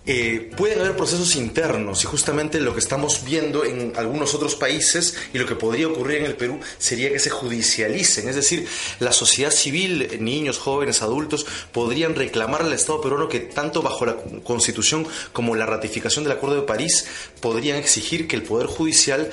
eh, 0.05 0.51
pueden 0.57 0.81
haber 0.81 0.97
procesos 0.97 1.37
internos 1.37 2.03
y 2.03 2.07
justamente 2.09 2.61
lo 2.61 2.75
que 2.75 2.81
estamos 2.81 3.25
viendo 3.25 3.65
en 3.65 3.93
algunos 3.97 4.35
otros 4.35 4.57
países 4.57 5.17
y 5.33 5.39
lo 5.39 5.47
que 5.47 5.55
podría 5.55 5.87
ocurrir 5.87 6.19
en 6.19 6.27
el 6.27 6.35
Perú 6.35 6.59
sería 6.79 7.13
que 7.13 7.21
se 7.21 7.31
judicialicen, 7.31 8.29
es 8.29 8.35
decir, 8.35 8.67
la 8.99 9.13
sociedad 9.13 9.53
civil, 9.53 10.19
niños, 10.19 10.59
jóvenes, 10.59 11.03
adultos, 11.03 11.47
podrían 11.71 12.17
reclamar 12.17 12.63
al 12.63 12.73
Estado 12.73 13.01
peruano 13.01 13.29
que 13.29 13.39
tanto 13.41 13.81
bajo 13.81 14.05
la 14.05 14.17
Constitución 14.43 15.07
como 15.33 15.55
la 15.55 15.67
ratificación 15.67 16.25
del 16.25 16.33
Acuerdo 16.33 16.57
de 16.57 16.63
París 16.63 17.07
podrían 17.41 17.77
exigir 17.77 18.27
que 18.27 18.35
el 18.35 18.43
Poder 18.43 18.67
Judicial 18.67 19.31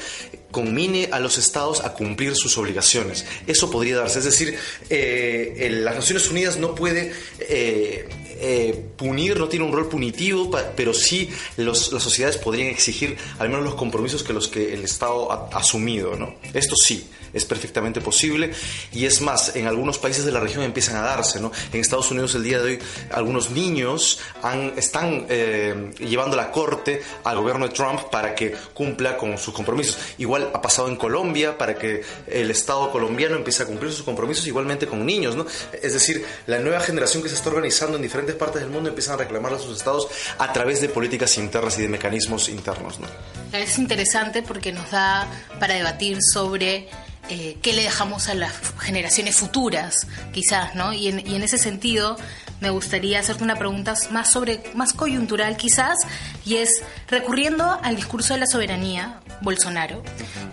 conmine 0.52 1.10
a 1.12 1.20
los 1.20 1.38
estados 1.38 1.84
a 1.84 1.94
cumplir 1.94 2.36
sus 2.36 2.58
obligaciones. 2.58 3.26
Eso 3.48 3.70
podría 3.70 3.98
darse. 3.98 4.20
Es 4.20 4.26
decir, 4.26 4.58
eh, 4.90 5.70
las 5.84 5.96
Naciones 5.96 6.30
Unidas 6.30 6.58
no 6.58 6.76
puede 6.76 7.14
eh, 7.40 8.10
eh, 8.42 8.86
punir, 8.96 9.38
no 9.38 9.48
tiene 9.48 9.66
un 9.66 9.72
rol 9.72 9.90
punitivo, 9.90 10.50
pero 10.76 10.94
sí 10.94 11.30
las 11.58 11.78
sociedades 11.78 12.38
podrían 12.38 12.70
exigir 12.70 13.18
al 13.38 13.50
menos 13.50 13.64
los 13.64 13.76
compromisos 13.76 14.24
que 14.24 14.34
los 14.34 14.48
que 14.48 14.74
el 14.74 14.84
Estado 14.84 15.32
ha 15.32 15.58
asumido. 15.58 16.16
¿no? 16.16 16.36
Esto 16.54 16.76
sí 16.76 17.08
es 17.34 17.46
perfectamente 17.46 18.02
posible 18.02 18.52
y 18.92 19.06
es 19.06 19.22
más, 19.22 19.56
en 19.56 19.68
algunos 19.68 19.98
países 19.98 20.26
de 20.26 20.32
la 20.32 20.40
región 20.40 20.64
empiezan 20.64 20.96
a 20.98 21.02
darse, 21.02 21.40
¿no? 21.40 21.52
En 21.72 21.80
Estados 21.80 22.12
Unidos 22.12 22.36
el 22.36 22.44
día 22.44 22.60
de 22.60 22.72
hoy 22.72 22.80
algunos 23.12 23.52
niños 23.52 24.20
han, 24.42 24.74
están 24.78 25.26
eh, 25.30 25.92
llevando 26.00 26.36
la 26.36 26.52
corte 26.52 27.02
al 27.24 27.38
gobierno 27.38 27.68
de 27.68 27.74
Trump 27.74 28.02
para 28.12 28.36
que 28.36 28.56
cumpla 28.74 29.18
con 29.18 29.38
sus 29.38 29.54
compromisos. 29.54 29.98
Igual 30.18 30.50
ha 30.54 30.62
pasado 30.62 30.88
en 30.88 30.96
Colombia 30.96 31.58
para 31.58 31.76
que 31.76 32.02
el 32.28 32.52
Estado 32.52 32.92
colombiano 32.92 33.36
empiece 33.36 33.64
a 33.64 33.66
cumplir 33.66 33.92
sus 33.92 34.04
compromisos 34.04 34.46
igualmente 34.48 34.88
con 34.88 35.06
niños, 35.06 35.36
¿no? 35.36 35.46
Es 35.82 35.94
decir, 35.94 36.26
la 36.48 36.60
nueva 36.60 36.80
generación 36.80 37.24
que 37.24 37.30
se 37.30 37.36
está 37.36 37.50
organizando 37.50 37.98
en 37.98 38.04
diferentes 38.04 38.36
partes 38.36 38.62
del 38.62 38.70
mundo 38.70 38.90
empiezan 38.90 39.16
a 39.16 39.18
reclamar 39.18 39.54
a 39.54 39.60
sus 39.60 39.78
estados 39.78 40.08
a 40.38 40.52
través 40.54 40.82
de 40.82 40.90
políticas 40.90 41.38
internas 41.38 41.78
y 41.80 41.84
de 41.84 41.90
mecanismos 41.90 42.50
internos, 42.50 43.00
¿no? 43.00 43.08
Es 43.52 43.78
interesante 43.78 44.44
porque 44.44 44.72
nos 44.72 44.92
da 44.92 45.28
para 45.60 45.74
debatir 45.74 46.20
sobre 46.22 46.88
eh, 47.30 47.58
qué 47.62 47.74
le 47.74 47.84
dejamos 47.84 48.28
a 48.30 48.34
las 48.34 48.54
generaciones 48.80 49.36
futuras, 49.36 50.08
quizás, 50.34 50.76
¿no? 50.76 50.94
Y 50.94 51.08
en, 51.08 51.26
y 51.28 51.36
en, 51.36 51.44
ese 51.44 51.58
sentido 51.58 52.18
me 52.60 52.70
gustaría 52.70 53.20
hacerte 53.20 53.44
una 53.44 53.56
pregunta 53.56 53.94
más 54.12 54.32
sobre, 54.32 54.64
más 54.76 54.94
coyuntural 54.94 55.56
quizás, 55.58 55.98
y 56.46 56.56
es, 56.58 56.82
recurriendo 57.08 57.80
al 57.84 57.96
discurso 57.96 58.34
de 58.34 58.42
la 58.42 58.48
soberanía, 58.48 59.20
Bolsonaro 59.42 60.04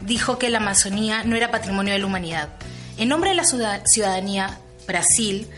dijo 0.03 0.39
que 0.39 0.51
la 0.51 0.59
Amazonía 0.59 1.25
no 1.25 1.37
era 1.37 1.51
patrimonio 1.51 1.93
de 1.93 1.99
la 1.99 2.07
humanidad. 2.07 2.49
En 2.99 3.09
nombre 3.09 3.31
de 3.31 3.37
la 3.37 3.45
ciudadanía, 3.45 4.59
Brasil 4.87 5.49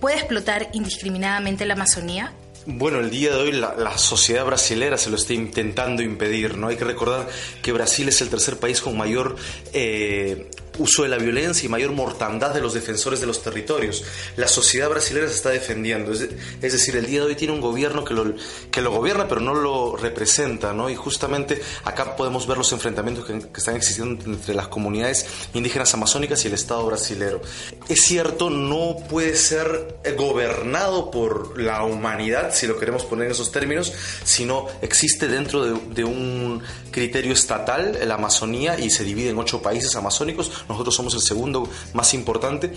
puede 0.00 0.16
explotar 0.16 0.68
indiscriminadamente 0.72 1.64
la 1.64 1.74
Amazonía 1.74 2.32
bueno, 2.66 3.00
el 3.00 3.10
día 3.10 3.30
de 3.30 3.42
hoy 3.42 3.52
la, 3.52 3.74
la, 3.74 3.98
sociedad 3.98 4.44
brasilera 4.44 4.96
se 4.96 5.10
lo 5.10 5.16
está 5.16 5.34
intentando 5.34 6.02
impedir, 6.02 6.56
¿no? 6.56 6.68
Hay 6.68 6.76
que 6.76 6.84
recordar 6.84 7.28
que 7.62 7.72
Brasil 7.72 8.08
es 8.08 8.20
el 8.22 8.28
tercer 8.28 8.58
país 8.58 8.80
con 8.80 8.96
mayor 8.96 9.36
eh, 9.72 10.50
uso 10.78 11.02
de 11.02 11.08
la 11.08 11.18
violencia 11.18 11.66
y 11.66 11.68
mayor 11.68 11.92
mortandad 11.92 12.52
de 12.54 12.60
los 12.60 12.74
defensores 12.74 13.20
de 13.20 13.26
los 13.26 13.42
territorios. 13.42 14.04
La 14.36 14.48
sociedad 14.48 14.88
brasileña 14.88 15.28
se 15.28 15.34
está 15.34 15.50
defendiendo, 15.50 16.12
es, 16.12 16.28
decir, 16.60 16.96
el 16.96 17.06
día 17.06 17.20
de 17.20 17.26
hoy 17.26 17.36
tiene 17.36 17.52
un 17.52 17.60
gobierno 17.60 18.04
que 18.04 18.14
lo, 18.14 18.34
que 18.70 18.80
lo 18.80 18.90
gobierna 18.90 19.28
pero 19.28 19.40
no 19.40 19.54
lo 19.54 19.96
representa, 19.96 20.72
¿no? 20.72 20.90
Y 20.90 20.96
justamente 20.96 21.60
acá 21.84 22.16
podemos 22.16 22.46
ver 22.46 22.58
los 22.58 22.72
enfrentamientos 22.72 23.24
que, 23.24 23.38
que 23.38 23.58
están 23.58 23.76
existiendo 23.76 24.24
entre 24.24 24.54
las 24.54 24.68
comunidades 24.68 25.26
indígenas 25.52 25.94
amazónicas 25.94 26.44
y 26.44 26.48
el 26.48 26.54
Estado 26.54 26.84
brasilero. 26.86 27.40
Es 27.88 28.02
cierto, 28.02 28.50
no 28.50 28.96
puede 29.08 29.36
ser 29.36 29.96
gobernado 30.16 31.10
por 31.10 31.60
la 31.60 31.84
humanidad, 31.84 32.54
si 32.54 32.66
lo 32.66 32.78
queremos 32.78 33.04
poner 33.04 33.26
en 33.26 33.32
esos 33.32 33.52
términos, 33.52 33.92
sino 34.24 34.66
existe 34.82 35.28
dentro 35.28 35.64
de, 35.64 35.94
de 35.94 36.04
un 36.04 36.62
criterio 36.90 37.32
estatal, 37.32 37.98
la 38.04 38.14
Amazonía, 38.14 38.78
y 38.78 38.90
se 38.90 39.04
divide 39.04 39.30
en 39.30 39.38
ocho 39.38 39.62
países 39.62 39.94
amazónicos, 39.96 40.50
nosotros 40.68 40.94
somos 40.94 41.14
el 41.14 41.20
segundo 41.20 41.68
más 41.92 42.14
importante, 42.14 42.74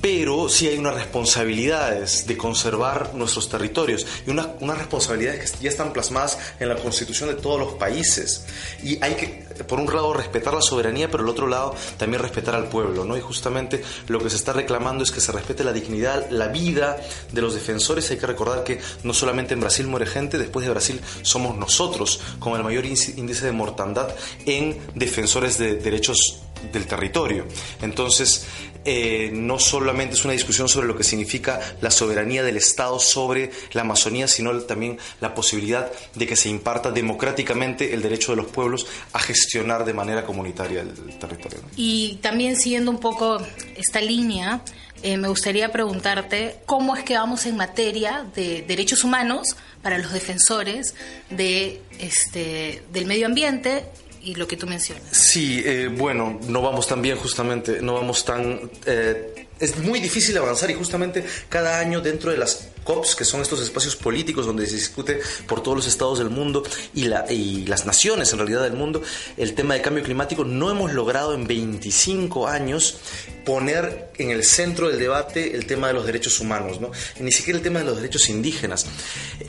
pero 0.00 0.48
sí 0.48 0.68
hay 0.68 0.78
unas 0.78 0.94
responsabilidades 0.94 2.26
de 2.26 2.36
conservar 2.36 3.14
nuestros 3.14 3.48
territorios 3.48 4.06
y 4.26 4.30
unas, 4.30 4.48
unas, 4.60 4.78
responsabilidades 4.78 5.52
que 5.52 5.64
ya 5.64 5.70
están 5.70 5.92
plasmadas 5.92 6.38
en 6.58 6.68
la 6.68 6.76
constitución 6.76 7.28
de 7.28 7.34
todos 7.34 7.60
los 7.60 7.74
países. 7.74 8.46
Y 8.82 9.02
hay 9.02 9.14
que, 9.14 9.26
por 9.64 9.78
un 9.78 9.86
lado, 9.86 10.12
respetar 10.14 10.54
la 10.54 10.62
soberanía, 10.62 11.10
pero 11.10 11.22
el 11.22 11.28
otro 11.28 11.46
lado, 11.46 11.74
también 11.98 12.22
respetar 12.22 12.54
al 12.54 12.68
pueblo. 12.68 13.04
¿no? 13.04 13.16
Y 13.16 13.20
justamente 13.20 13.82
lo 14.08 14.18
que 14.20 14.30
se 14.30 14.36
está 14.36 14.52
reclamando 14.52 15.04
es 15.04 15.10
que 15.10 15.20
se 15.20 15.32
respete 15.32 15.64
la 15.64 15.72
dignidad, 15.72 16.30
la 16.30 16.48
vida 16.48 16.96
de 17.32 17.40
los 17.42 17.54
defensores. 17.54 18.10
Hay 18.10 18.16
que 18.16 18.26
recordar 18.26 18.64
que 18.64 18.80
no 19.02 19.12
solamente 19.12 19.54
en 19.54 19.60
Brasil 19.60 19.86
muere 19.86 20.06
gente, 20.06 20.38
después 20.38 20.64
de 20.64 20.70
Brasil 20.70 21.00
somos 21.22 21.56
nosotros 21.56 22.20
con 22.38 22.56
el 22.56 22.64
mayor 22.64 22.86
índice 22.86 23.44
de 23.44 23.52
mortandad 23.52 24.08
en 24.46 24.78
defensores 24.94 25.58
de 25.58 25.74
derechos 25.74 26.40
del 26.72 26.86
territorio. 26.86 27.46
Entonces, 27.82 28.46
eh, 28.84 29.30
no 29.32 29.58
solamente 29.58 30.14
es 30.14 30.24
una 30.24 30.32
discusión 30.32 30.68
sobre 30.68 30.86
lo 30.86 30.96
que 30.96 31.04
significa 31.04 31.60
la 31.80 31.90
soberanía 31.90 32.42
del 32.42 32.56
Estado 32.56 32.98
sobre 32.98 33.50
la 33.72 33.82
Amazonía, 33.82 34.26
sino 34.26 34.58
también 34.62 34.98
la 35.20 35.34
posibilidad 35.34 35.90
de 36.14 36.26
que 36.26 36.36
se 36.36 36.48
imparta 36.48 36.90
democráticamente 36.90 37.92
el 37.92 38.02
derecho 38.02 38.32
de 38.32 38.36
los 38.36 38.46
pueblos 38.46 38.86
a 39.12 39.18
gestionar 39.18 39.84
de 39.84 39.92
manera 39.92 40.24
comunitaria 40.24 40.80
el, 40.80 41.18
territorio. 41.18 41.60
Y 41.76 42.18
también 42.22 42.56
siguiendo 42.56 42.90
un 42.90 43.00
poco 43.00 43.38
esta 43.76 44.00
línea, 44.00 44.62
eh, 45.02 45.16
me 45.16 45.28
gustaría 45.28 45.70
preguntarte 45.72 46.56
cómo 46.66 46.96
es 46.96 47.04
que 47.04 47.14
vamos 47.14 47.46
en 47.46 47.56
materia 47.56 48.26
de 48.34 48.62
derechos 48.62 49.04
humanos 49.04 49.56
para 49.82 49.98
los 49.98 50.12
defensores 50.12 50.94
de, 51.30 51.82
este, 51.98 52.82
del 52.92 53.06
medio 53.06 53.26
ambiente 53.26 53.84
y 54.22 54.34
lo 54.34 54.46
que 54.46 54.56
tú 54.56 54.66
mencionas. 54.66 55.04
Sí, 55.10 55.62
eh, 55.64 55.88
bueno, 55.88 56.38
no 56.48 56.62
vamos 56.62 56.86
tan 56.86 57.02
bien 57.02 57.16
justamente, 57.16 57.80
no 57.80 57.94
vamos 57.94 58.24
tan... 58.24 58.70
Eh, 58.86 59.46
es 59.58 59.78
muy 59.78 60.00
difícil 60.00 60.36
avanzar 60.38 60.70
y 60.70 60.74
justamente 60.74 61.24
cada 61.48 61.78
año 61.78 62.00
dentro 62.00 62.30
de 62.30 62.38
las 62.38 62.68
COPs, 62.90 63.14
que 63.14 63.24
son 63.24 63.40
estos 63.40 63.60
espacios 63.60 63.94
políticos 63.94 64.46
donde 64.46 64.66
se 64.66 64.74
discute 64.74 65.20
por 65.46 65.62
todos 65.62 65.76
los 65.76 65.86
estados 65.86 66.18
del 66.18 66.30
mundo 66.30 66.64
y, 66.92 67.04
la, 67.04 67.30
y 67.30 67.66
las 67.66 67.86
naciones 67.86 68.32
en 68.32 68.38
realidad 68.38 68.62
del 68.62 68.72
mundo, 68.72 69.00
el 69.36 69.54
tema 69.54 69.74
de 69.74 69.82
cambio 69.82 70.02
climático, 70.02 70.44
no 70.44 70.70
hemos 70.70 70.92
logrado 70.92 71.34
en 71.34 71.46
25 71.46 72.48
años 72.48 72.96
poner 73.44 74.10
en 74.18 74.30
el 74.30 74.44
centro 74.44 74.88
del 74.88 74.98
debate 74.98 75.54
el 75.54 75.66
tema 75.66 75.88
de 75.88 75.94
los 75.94 76.04
derechos 76.04 76.40
humanos, 76.40 76.80
¿no? 76.80 76.90
Y 77.18 77.22
ni 77.22 77.32
siquiera 77.32 77.58
el 77.58 77.62
tema 77.62 77.78
de 77.78 77.86
los 77.86 77.96
derechos 77.96 78.28
indígenas. 78.28 78.86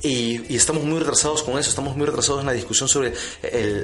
Y, 0.02 0.56
estamos 0.56 0.84
muy 0.84 1.00
retrasados 1.00 1.44
con 1.44 1.58
eso, 1.58 1.70
estamos 1.70 1.96
muy 1.98 2.06
retrasados 2.06 2.42
en 2.42 2.48
la 2.48 2.54
discusión 2.54 2.88
sobre 2.88 3.14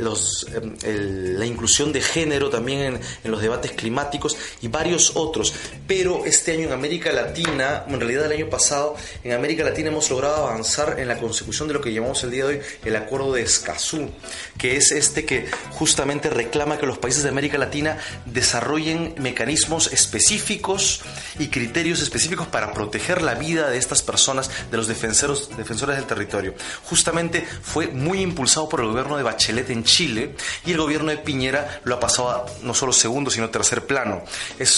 los, 0.01 0.45
la 0.93 1.45
inclusión 1.45 1.91
de 1.91 2.01
género 2.01 2.49
también 2.49 2.79
en, 2.81 2.99
en, 3.23 3.31
los 3.31 3.41
debates 3.41 3.71
climáticos 3.71 4.37
y 4.61 4.67
varios 4.67 5.15
otros. 5.15 5.53
Pero 5.87 6.25
este 6.25 6.53
año 6.53 6.67
en 6.67 6.73
América 6.73 7.11
Latina, 7.11 7.85
en 7.87 7.99
realidad 7.99 8.25
el 8.27 8.33
año 8.33 8.49
pasado, 8.49 8.95
en 9.23 9.33
América 9.33 9.46
Latina 9.55 9.89
hemos 9.89 10.09
logrado 10.09 10.47
avanzar 10.47 10.99
en 10.99 11.07
la 11.07 11.17
consecución 11.17 11.69
de 11.69 11.73
lo 11.73 11.81
que 11.81 11.93
llamamos 11.93 12.21
el 12.23 12.31
día 12.31 12.45
de 12.45 12.57
hoy 12.57 12.61
el 12.83 12.95
Acuerdo 12.97 13.31
de 13.33 13.43
Escazú, 13.43 14.09
que 14.57 14.75
es 14.75 14.91
este 14.91 15.25
que 15.25 15.47
justamente 15.71 16.29
reclama 16.29 16.77
que 16.77 16.85
los 16.85 16.97
países 16.97 17.23
de 17.23 17.29
América 17.29 17.57
Latina 17.57 17.97
desarrollen 18.25 19.15
mecanismos 19.17 19.91
específicos 19.93 21.01
y 21.39 21.47
criterios 21.47 22.01
específicos 22.01 22.47
para 22.47 22.73
proteger 22.73 23.21
la 23.21 23.35
vida 23.35 23.69
de 23.69 23.77
estas 23.77 24.03
personas, 24.03 24.51
de 24.69 24.77
los 24.77 24.87
defensores, 24.87 25.49
defensores 25.55 25.95
del 25.95 26.05
territorio. 26.05 26.53
Justamente 26.83 27.47
fue 27.61 27.87
muy 27.87 28.19
impulsado 28.19 28.67
por 28.67 28.81
el 28.81 28.87
gobierno 28.87 29.15
de 29.15 29.23
Bachelet 29.23 29.69
en 29.69 29.85
Chile 29.85 30.35
y 30.65 30.71
el 30.71 30.77
gobierno 30.77 31.09
de 31.09 31.17
Piñera 31.17 31.79
lo 31.85 31.95
ha 31.95 31.99
pasado 31.99 32.29
a 32.29 32.45
no 32.63 32.73
solo 32.73 32.91
segundo, 32.91 33.31
sino 33.31 33.49
tercer 33.49 33.85
plano. 33.85 34.23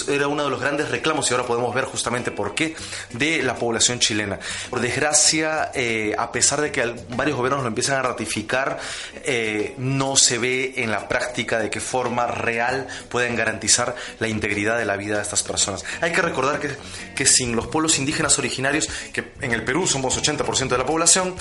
Era 0.07 0.27
uno 0.27 0.43
de 0.43 0.49
los 0.51 0.61
grandes 0.61 0.89
reclamos 0.89 1.29
y 1.29 1.33
ahora 1.33 1.47
podemos 1.47 1.73
ver 1.73 1.85
justamente 1.85 2.29
por 2.29 2.53
qué 2.53 2.75
de 3.13 3.41
la 3.41 3.55
población 3.55 3.99
chilena. 3.99 4.39
Por 4.69 4.79
desgracia, 4.79 5.71
eh, 5.73 6.15
a 6.17 6.31
pesar 6.31 6.61
de 6.61 6.71
que 6.71 6.85
varios 7.09 7.37
gobiernos 7.37 7.61
lo 7.61 7.67
empiezan 7.67 7.97
a 7.97 8.01
ratificar, 8.01 8.79
eh, 9.23 9.75
no 9.77 10.15
se 10.15 10.37
ve 10.37 10.73
en 10.77 10.91
la 10.91 11.07
práctica 11.07 11.59
de 11.59 11.69
qué 11.69 11.79
forma 11.79 12.27
real 12.27 12.87
pueden 13.09 13.35
garantizar 13.35 13.95
la 14.19 14.27
integridad 14.27 14.77
de 14.77 14.85
la 14.85 14.97
vida 14.97 15.17
de 15.17 15.23
estas 15.23 15.43
personas. 15.43 15.83
Hay 16.01 16.11
que 16.11 16.21
recordar 16.21 16.59
que, 16.59 17.25
sin 17.25 17.55
los 17.55 17.67
pueblos 17.67 17.99
indígenas 17.99 18.37
originarios, 18.39 18.87
que 19.13 19.31
en 19.41 19.51
el 19.51 19.63
Perú 19.63 19.87
somos 19.87 20.17
80% 20.21 20.69
de 20.69 20.77
la 20.77 20.85
población, 20.85 21.35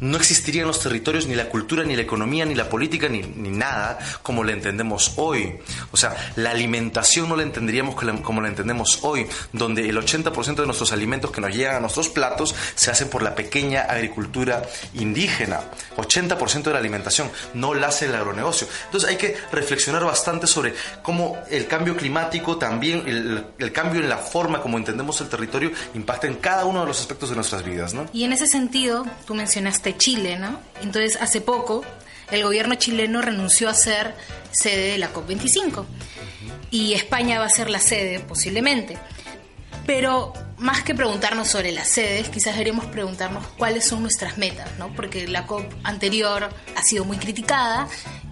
no 0.00 0.16
existirían 0.16 0.66
los 0.66 0.80
territorios, 0.80 1.26
ni 1.26 1.34
la 1.34 1.48
cultura, 1.48 1.84
ni 1.84 1.96
la 1.96 2.02
economía, 2.02 2.44
ni 2.44 2.54
la 2.54 2.68
política, 2.68 3.08
ni, 3.08 3.22
ni 3.22 3.50
nada 3.50 3.98
como 4.22 4.44
la 4.44 4.52
entendemos 4.52 5.12
hoy. 5.16 5.58
O 5.90 5.96
sea, 5.96 6.32
la 6.36 6.50
alimentación 6.50 7.28
no 7.28 7.36
la 7.36 7.42
entenderíamos 7.42 7.94
como 8.22 8.40
la 8.40 8.48
entendemos 8.48 9.00
hoy, 9.02 9.26
donde 9.52 9.88
el 9.88 9.96
80% 9.96 10.54
de 10.54 10.66
nuestros 10.66 10.92
alimentos 10.92 11.30
que 11.30 11.40
nos 11.40 11.54
llegan 11.54 11.76
a 11.76 11.80
nuestros 11.80 12.08
platos 12.08 12.53
se 12.74 12.90
hacen 12.90 13.08
por 13.08 13.22
la 13.22 13.34
pequeña 13.34 13.82
agricultura 13.82 14.62
indígena. 14.94 15.60
80% 15.96 16.62
de 16.62 16.72
la 16.72 16.78
alimentación 16.78 17.30
no 17.54 17.74
la 17.74 17.88
hace 17.88 18.06
el 18.06 18.14
agronegocio. 18.14 18.66
Entonces 18.86 19.10
hay 19.10 19.16
que 19.16 19.36
reflexionar 19.52 20.04
bastante 20.04 20.46
sobre 20.46 20.74
cómo 21.02 21.38
el 21.50 21.66
cambio 21.66 21.96
climático, 21.96 22.56
también 22.56 23.04
el, 23.06 23.72
cambio 23.72 24.00
en 24.00 24.08
la 24.08 24.18
forma 24.18 24.60
como 24.60 24.78
entendemos 24.78 25.20
el 25.20 25.28
territorio, 25.28 25.70
impacta 25.94 26.26
en 26.26 26.36
cada 26.36 26.64
uno 26.64 26.80
de 26.80 26.86
los 26.86 27.00
aspectos 27.00 27.30
de 27.30 27.36
nuestras 27.36 27.64
vidas. 27.64 27.94
¿no? 27.94 28.06
Y 28.12 28.24
en 28.24 28.32
ese 28.32 28.46
sentido, 28.46 29.06
tú 29.26 29.34
mencionaste 29.34 29.96
Chile, 29.96 30.38
¿no? 30.38 30.60
Entonces 30.82 31.16
hace 31.20 31.40
poco 31.40 31.84
el 32.30 32.42
gobierno 32.42 32.74
chileno 32.76 33.22
renunció 33.22 33.68
a 33.68 33.74
ser 33.74 34.14
sede 34.50 34.92
de 34.92 34.98
la 34.98 35.12
COP25 35.12 35.84
y 36.70 36.94
España 36.94 37.38
va 37.38 37.46
a 37.46 37.50
ser 37.50 37.70
la 37.70 37.78
sede 37.78 38.20
posiblemente. 38.20 38.98
Pero 39.86 40.32
más 40.58 40.82
que 40.82 40.94
preguntarnos 40.94 41.48
sobre 41.48 41.72
las 41.72 41.88
sedes, 41.88 42.28
quizás 42.28 42.54
deberíamos 42.54 42.86
preguntarnos 42.86 43.46
cuáles 43.58 43.84
son 43.84 44.02
nuestras 44.02 44.38
metas, 44.38 44.68
¿no? 44.78 44.92
Porque 44.94 45.26
la 45.26 45.46
COP 45.46 45.64
anterior 45.82 46.48
ha 46.74 46.82
sido 46.82 47.04
muy 47.04 47.16
criticada 47.16 47.88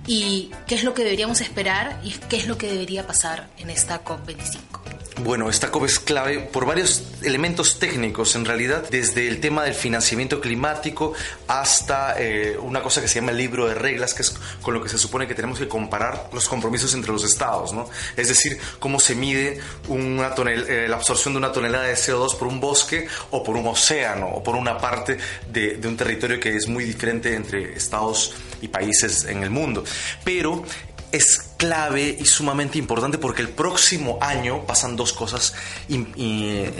y 0.06 0.50
qué 0.66 0.74
es 0.74 0.84
lo 0.84 0.94
que 0.94 1.04
deberíamos 1.04 1.40
esperar 1.40 2.00
y 2.02 2.10
qué 2.28 2.36
es 2.36 2.46
lo 2.46 2.58
que 2.58 2.68
debería 2.68 3.06
pasar 3.06 3.48
en 3.58 3.70
esta 3.70 3.98
COP 4.00 4.26
25. 4.26 4.81
Bueno, 5.20 5.50
esta 5.50 5.70
COP 5.70 5.84
es 5.84 5.98
clave 5.98 6.38
por 6.38 6.64
varios 6.64 7.02
elementos 7.22 7.78
técnicos, 7.78 8.34
en 8.34 8.46
realidad, 8.46 8.88
desde 8.88 9.28
el 9.28 9.40
tema 9.40 9.64
del 9.64 9.74
financiamiento 9.74 10.40
climático 10.40 11.12
hasta 11.46 12.14
eh, 12.18 12.56
una 12.58 12.82
cosa 12.82 13.02
que 13.02 13.08
se 13.08 13.16
llama 13.16 13.32
el 13.32 13.36
libro 13.36 13.68
de 13.68 13.74
reglas, 13.74 14.14
que 14.14 14.22
es 14.22 14.34
con 14.62 14.72
lo 14.72 14.82
que 14.82 14.88
se 14.88 14.96
supone 14.96 15.28
que 15.28 15.34
tenemos 15.34 15.58
que 15.58 15.68
comparar 15.68 16.30
los 16.32 16.48
compromisos 16.48 16.94
entre 16.94 17.12
los 17.12 17.24
estados, 17.24 17.74
¿no? 17.74 17.88
Es 18.16 18.28
decir, 18.28 18.58
cómo 18.78 18.98
se 18.98 19.14
mide 19.14 19.60
una 19.88 20.32
eh, 20.46 20.86
la 20.88 20.96
absorción 20.96 21.34
de 21.34 21.38
una 21.38 21.52
tonelada 21.52 21.84
de 21.84 21.94
CO2 21.94 22.38
por 22.38 22.48
un 22.48 22.58
bosque 22.58 23.06
o 23.30 23.42
por 23.44 23.56
un 23.56 23.66
océano 23.66 24.28
o 24.28 24.42
por 24.42 24.56
una 24.56 24.78
parte 24.78 25.18
de, 25.50 25.76
de 25.76 25.88
un 25.88 25.96
territorio 25.96 26.40
que 26.40 26.56
es 26.56 26.68
muy 26.68 26.84
diferente 26.84 27.34
entre 27.34 27.74
estados 27.74 28.34
y 28.62 28.68
países 28.68 29.24
en 29.24 29.42
el 29.42 29.50
mundo. 29.50 29.84
Pero 30.24 30.64
es 31.12 31.51
clave 31.62 32.16
y 32.18 32.24
sumamente 32.24 32.76
importante 32.76 33.18
porque 33.18 33.40
el 33.40 33.50
próximo 33.50 34.18
año 34.20 34.66
pasan 34.66 34.96
dos 34.96 35.12
cosas 35.12 35.54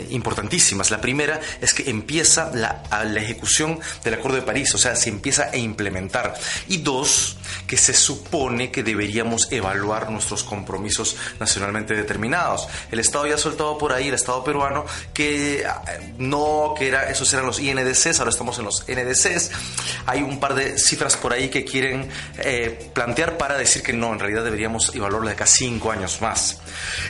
importantísimas. 0.09 0.91
La 0.91 0.99
primera 0.99 1.39
es 1.61 1.73
que 1.73 1.89
empieza 1.89 2.51
la, 2.53 2.83
la, 2.91 3.21
ejecución 3.21 3.79
del 4.03 4.15
Acuerdo 4.15 4.39
de 4.39 4.43
París, 4.43 4.75
o 4.75 4.77
sea, 4.77 4.97
se 4.97 5.07
empieza 5.07 5.43
a 5.53 5.55
implementar. 5.55 6.33
Y 6.67 6.79
dos, 6.79 7.37
que 7.65 7.77
se 7.77 7.93
supone 7.93 8.71
que 8.71 8.83
deberíamos 8.83 9.49
evaluar 9.53 10.11
nuestros 10.11 10.43
compromisos 10.43 11.15
nacionalmente 11.39 11.93
determinados. 11.93 12.67
El 12.91 12.99
Estado 12.99 13.25
ya 13.27 13.35
ha 13.35 13.37
soltado 13.37 13.77
por 13.77 13.93
ahí, 13.93 14.09
el 14.09 14.15
Estado 14.15 14.43
peruano, 14.43 14.85
que 15.13 15.61
eh, 15.61 15.65
no, 16.17 16.73
que 16.77 16.89
era, 16.89 17.09
esos 17.09 17.31
eran 17.31 17.45
los 17.45 17.57
INDCs, 17.61 18.19
ahora 18.19 18.31
estamos 18.31 18.59
en 18.59 18.65
los 18.65 18.83
NDCs. 18.85 19.49
Hay 20.07 20.23
un 20.23 20.41
par 20.41 20.55
de 20.55 20.77
cifras 20.77 21.15
por 21.15 21.31
ahí 21.31 21.47
que 21.47 21.63
quieren 21.63 22.09
eh, 22.39 22.91
plantear 22.93 23.37
para 23.37 23.57
decir 23.57 23.81
que 23.81 23.93
no, 23.93 24.11
en 24.11 24.19
realidad 24.19 24.43
deberíamos 24.43 24.72
y 24.93 24.99
valorarlo 24.99 25.27
de 25.27 25.33
acá 25.33 25.45
cinco 25.45 25.91
años 25.91 26.21
más. 26.21 26.57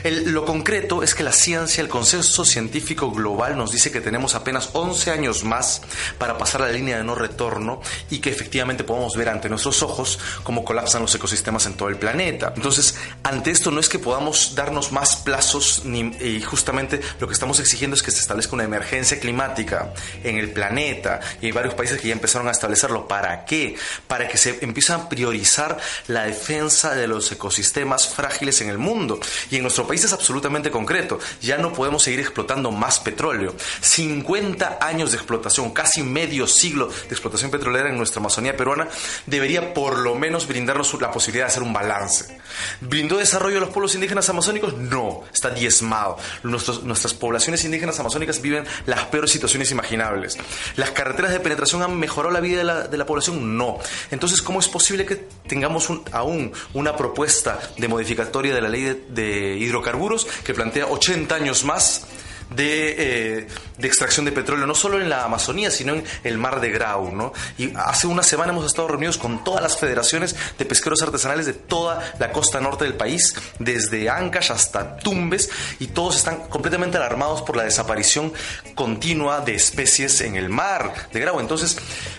lo 0.04 0.44
concreto 0.44 1.02
es 1.02 1.14
que 1.14 1.22
la 1.22 1.32
ciencia, 1.32 1.80
el 1.80 1.88
consenso 1.88 2.44
científico 2.44 3.10
global 3.10 3.56
nos 3.56 3.72
dice 3.72 3.90
que 3.90 4.00
tenemos 4.00 4.34
apenas 4.34 4.70
11 4.72 5.10
años 5.10 5.44
más 5.44 5.82
para 6.18 6.36
pasar 6.36 6.60
la 6.60 6.68
línea 6.68 6.98
de 6.98 7.04
no 7.04 7.14
retorno 7.14 7.80
y 8.10 8.18
que 8.18 8.30
efectivamente 8.30 8.84
podemos 8.84 9.16
ver 9.16 9.28
ante 9.28 9.48
nuestros 9.48 9.82
ojos 9.82 10.18
cómo 10.42 10.64
colapsan 10.64 11.02
los 11.02 11.14
ecosistemas 11.14 11.66
en 11.66 11.74
todo 11.74 11.88
el 11.88 11.96
planeta. 11.96 12.52
Entonces, 12.54 12.96
ante 13.22 13.50
esto 13.50 13.70
no 13.70 13.80
es 13.80 13.88
que 13.88 13.98
podamos 13.98 14.54
darnos 14.54 14.92
más 14.92 15.16
plazos 15.16 15.82
ni, 15.84 16.00
y 16.20 16.42
justamente 16.42 17.00
lo 17.20 17.26
que 17.26 17.32
estamos 17.32 17.58
exigiendo 17.60 17.96
es 17.96 18.02
que 18.02 18.10
se 18.10 18.20
establezca 18.20 18.54
una 18.54 18.64
emergencia 18.64 19.18
climática 19.18 19.92
en 20.22 20.36
el 20.36 20.52
planeta 20.52 21.20
y 21.40 21.46
hay 21.46 21.52
varios 21.52 21.74
países 21.74 22.00
que 22.00 22.08
ya 22.08 22.14
empezaron 22.14 22.48
a 22.48 22.50
establecerlo. 22.50 23.08
¿Para 23.08 23.44
qué? 23.44 23.76
Para 24.06 24.28
que 24.28 24.36
se 24.36 24.58
empiece 24.60 24.92
a 24.92 25.08
priorizar 25.08 25.78
la 26.08 26.24
defensa 26.24 26.94
de 26.94 27.06
los 27.06 27.30
ecosistemas 27.32 27.53
ecosistemas 27.54 28.08
frágiles 28.08 28.60
en 28.60 28.68
el 28.68 28.78
mundo. 28.78 29.20
Y 29.50 29.56
en 29.56 29.62
nuestro 29.62 29.86
país 29.86 30.02
es 30.04 30.12
absolutamente 30.12 30.70
concreto. 30.70 31.18
Ya 31.40 31.56
no 31.56 31.72
podemos 31.72 32.02
seguir 32.02 32.20
explotando 32.20 32.70
más 32.72 32.98
petróleo. 33.00 33.54
50 33.80 34.78
años 34.80 35.12
de 35.12 35.18
explotación, 35.18 35.70
casi 35.70 36.02
medio 36.02 36.46
siglo 36.46 36.88
de 36.88 37.10
explotación 37.10 37.50
petrolera 37.50 37.88
en 37.88 37.96
nuestra 37.96 38.20
Amazonía 38.20 38.56
peruana, 38.56 38.88
debería 39.26 39.72
por 39.72 39.98
lo 39.98 40.14
menos 40.14 40.48
brindarnos 40.48 40.94
la 41.00 41.10
posibilidad 41.10 41.46
de 41.46 41.52
hacer 41.52 41.62
un 41.62 41.72
balance. 41.72 42.38
¿Brindó 42.80 43.18
desarrollo 43.18 43.58
a 43.58 43.60
los 43.60 43.70
pueblos 43.70 43.94
indígenas 43.94 44.28
amazónicos? 44.28 44.76
No, 44.76 45.22
está 45.32 45.50
diezmado. 45.50 46.18
nuestras 46.42 47.14
poblaciones 47.14 47.64
indígenas 47.64 47.98
amazónicas 48.00 48.40
viven 48.40 48.64
las 48.86 49.04
peores 49.06 49.30
situaciones 49.30 49.70
imaginables. 49.70 50.38
¿Las 50.76 50.90
carreteras 50.90 51.32
de 51.32 51.40
penetración 51.40 51.82
han 51.82 51.98
mejorado 51.98 52.32
la 52.32 52.40
vida 52.40 52.58
de 52.58 52.64
la, 52.64 52.88
de 52.88 52.96
la 52.96 53.06
población? 53.06 53.56
No. 53.56 53.78
Entonces, 54.10 54.42
¿cómo 54.42 54.60
es 54.60 54.68
posible 54.68 55.04
que 55.04 55.16
tengamos 55.46 55.88
aún 56.12 56.52
una 56.72 56.96
propuesta 56.96 57.43
de 57.76 57.88
modificatoria 57.88 58.54
de 58.54 58.60
la 58.60 58.68
ley 58.68 59.04
de, 59.08 59.56
hidrocarburos 59.56 60.26
que 60.44 60.54
plantea 60.54 60.86
80 60.86 61.34
años 61.34 61.64
más 61.64 62.06
de, 62.50 63.38
eh, 63.38 63.46
de, 63.78 63.88
extracción 63.88 64.24
de 64.24 64.32
petróleo, 64.32 64.66
no 64.66 64.74
solo 64.74 65.00
en 65.00 65.08
la 65.08 65.24
Amazonía, 65.24 65.70
sino 65.70 65.94
en 65.94 66.04
el 66.22 66.38
mar 66.38 66.60
de 66.60 66.70
Grau. 66.70 67.14
¿no? 67.14 67.32
Y 67.58 67.72
hace 67.76 68.06
una 68.06 68.22
semana 68.22 68.52
hemos 68.52 68.66
estado 68.66 68.88
reunidos 68.88 69.18
con 69.18 69.44
todas 69.44 69.62
las 69.62 69.78
federaciones 69.78 70.36
de 70.58 70.64
pesqueros 70.64 71.02
artesanales 71.02 71.46
de 71.46 71.52
toda 71.52 72.14
la 72.18 72.32
costa 72.32 72.60
norte 72.60 72.84
del 72.84 72.94
país, 72.94 73.34
desde 73.58 74.08
Ancash 74.08 74.52
hasta 74.52 74.96
Tumbes, 74.96 75.50
y 75.78 75.88
todos 75.88 76.16
están 76.16 76.48
completamente 76.48 76.96
alarmados 76.96 77.42
por 77.42 77.56
la 77.56 77.64
desaparición 77.64 78.32
continua 78.74 79.40
de 79.40 79.54
especies 79.54 80.20
en 80.20 80.36
el 80.36 80.48
mar 80.48 80.92
de 81.12 81.20
Grau. 81.20 81.40
Entonces, 81.40 81.76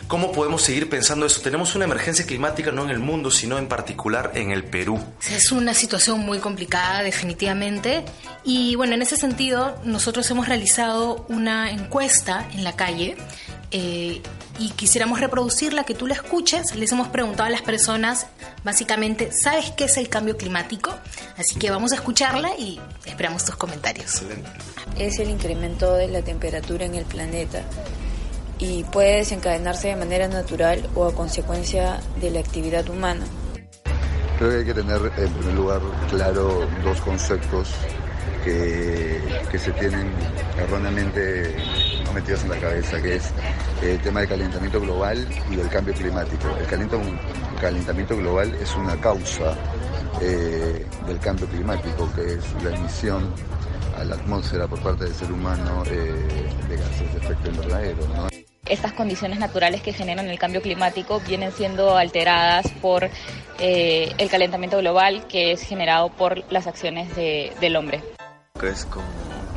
¿cómo 0.07 0.31
podemos 0.31 0.61
seguir 0.61 0.89
pensando 0.89 1.25
eso? 1.25 1.41
Tenemos 1.41 1.75
una 1.75 1.85
emergencia 1.85 2.25
climática 2.25 2.71
no 2.71 2.83
en 2.83 2.89
el 2.89 2.99
mundo, 2.99 3.31
sino 3.31 3.57
en 3.57 3.67
particular 3.67 4.31
en 4.35 4.51
el 4.51 4.63
Perú. 4.63 4.99
Es 5.29 5.51
una 5.51 5.73
situación 5.73 6.19
muy 6.19 6.39
complicada, 6.39 7.03
definitivamente. 7.03 8.03
Y 8.43 8.75
bueno, 8.75 8.93
en 8.93 9.01
ese 9.01 9.17
sentido, 9.17 9.79
nosotros 9.83 10.14
hemos 10.23 10.47
realizado 10.47 11.25
una 11.27 11.71
encuesta 11.71 12.47
en 12.53 12.63
la 12.63 12.73
calle 12.73 13.17
eh, 13.71 14.21
y 14.57 14.69
quisiéramos 14.71 15.19
reproducirla, 15.19 15.83
que 15.83 15.93
tú 15.93 16.07
la 16.07 16.13
escuches. 16.13 16.73
Les 16.75 16.91
hemos 16.93 17.09
preguntado 17.09 17.47
a 17.47 17.49
las 17.49 17.61
personas, 17.61 18.27
básicamente, 18.63 19.31
¿sabes 19.33 19.71
qué 19.71 19.85
es 19.85 19.97
el 19.97 20.07
cambio 20.07 20.37
climático? 20.37 20.93
Así 21.37 21.59
que 21.59 21.69
vamos 21.69 21.91
a 21.91 21.95
escucharla 21.95 22.55
y 22.57 22.79
esperamos 23.05 23.43
tus 23.43 23.57
comentarios. 23.57 24.21
Es 24.97 25.19
el 25.19 25.29
incremento 25.29 25.93
de 25.95 26.07
la 26.07 26.21
temperatura 26.21 26.85
en 26.85 26.95
el 26.95 27.03
planeta 27.03 27.63
y 28.57 28.85
puede 28.85 29.17
desencadenarse 29.17 29.89
de 29.89 29.97
manera 29.97 30.29
natural 30.29 30.87
o 30.95 31.05
a 31.05 31.13
consecuencia 31.13 31.99
de 32.21 32.31
la 32.31 32.39
actividad 32.39 32.87
humana. 32.89 33.25
Creo 34.37 34.49
que 34.49 34.57
hay 34.57 34.65
que 34.65 34.73
tener 34.73 35.01
en 35.17 35.33
primer 35.33 35.53
lugar 35.53 35.81
claro 36.09 36.65
dos 36.83 37.01
conceptos 37.01 37.69
que, 38.45 39.57
se 39.57 39.71
tienen 39.71 40.11
erróneamente 40.57 41.55
metidos 42.13 42.43
en 42.43 42.49
la 42.49 42.57
cabeza, 42.57 43.01
que 43.01 43.15
es 43.15 43.31
el 43.81 43.99
tema 43.99 44.19
del 44.21 44.29
calentamiento 44.29 44.79
global 44.79 45.27
y 45.49 45.55
del 45.55 45.69
cambio 45.69 45.93
climático. 45.93 46.47
El 46.59 46.65
calentamiento 47.59 48.17
global 48.17 48.53
es 48.61 48.75
una 48.75 48.95
causa 48.97 49.55
eh, 50.21 50.85
del 51.07 51.19
cambio 51.19 51.47
climático, 51.47 52.09
que 52.13 52.35
es 52.35 52.63
la 52.63 52.75
emisión 52.75 53.33
a 53.97 54.03
la 54.03 54.15
atmósfera 54.15 54.67
por 54.67 54.79
parte 54.81 55.05
del 55.05 55.13
ser 55.13 55.31
humano 55.31 55.83
eh, 55.87 56.27
de 56.69 56.77
gases 56.77 57.13
de 57.13 57.19
efecto 57.19 57.49
invernadero. 57.49 58.29
Estas 58.67 58.93
condiciones 58.93 59.39
naturales 59.39 59.81
que 59.81 59.93
generan 59.93 60.27
el 60.27 60.39
cambio 60.39 60.61
climático 60.61 61.21
vienen 61.27 61.51
siendo 61.51 61.97
alteradas 61.97 62.67
por 62.81 63.09
eh, 63.59 64.11
el 64.17 64.29
calentamiento 64.29 64.77
global 64.77 65.27
que 65.27 65.51
es 65.51 65.61
generado 65.61 66.09
por 66.09 66.51
las 66.51 66.67
acciones 66.67 67.15
de, 67.15 67.51
del 67.61 67.75
hombre. 67.75 68.14
Es 68.67 68.85
como 68.85 69.05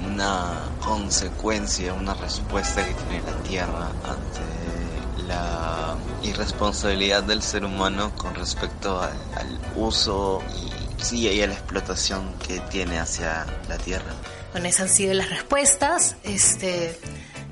una 0.06 0.68
consecuencia, 0.84 1.94
una 1.94 2.14
respuesta 2.14 2.84
que 2.84 2.94
tiene 2.94 3.22
la 3.22 3.36
Tierra 3.42 3.88
ante 4.04 5.26
la 5.26 5.96
irresponsabilidad 6.22 7.22
del 7.22 7.42
ser 7.42 7.64
humano 7.64 8.12
con 8.16 8.34
respecto 8.34 9.00
al, 9.00 9.58
uso 9.76 10.42
y, 10.56 11.02
sí, 11.02 11.28
y 11.28 11.42
a 11.42 11.46
la 11.46 11.54
explotación 11.54 12.34
que 12.46 12.60
tiene 12.70 12.98
hacia 12.98 13.46
la 13.68 13.78
Tierra. 13.78 14.12
Bueno, 14.52 14.68
esas 14.68 14.82
han 14.82 14.88
sido 14.88 15.14
las 15.14 15.30
respuestas. 15.30 16.16
Este, 16.22 16.98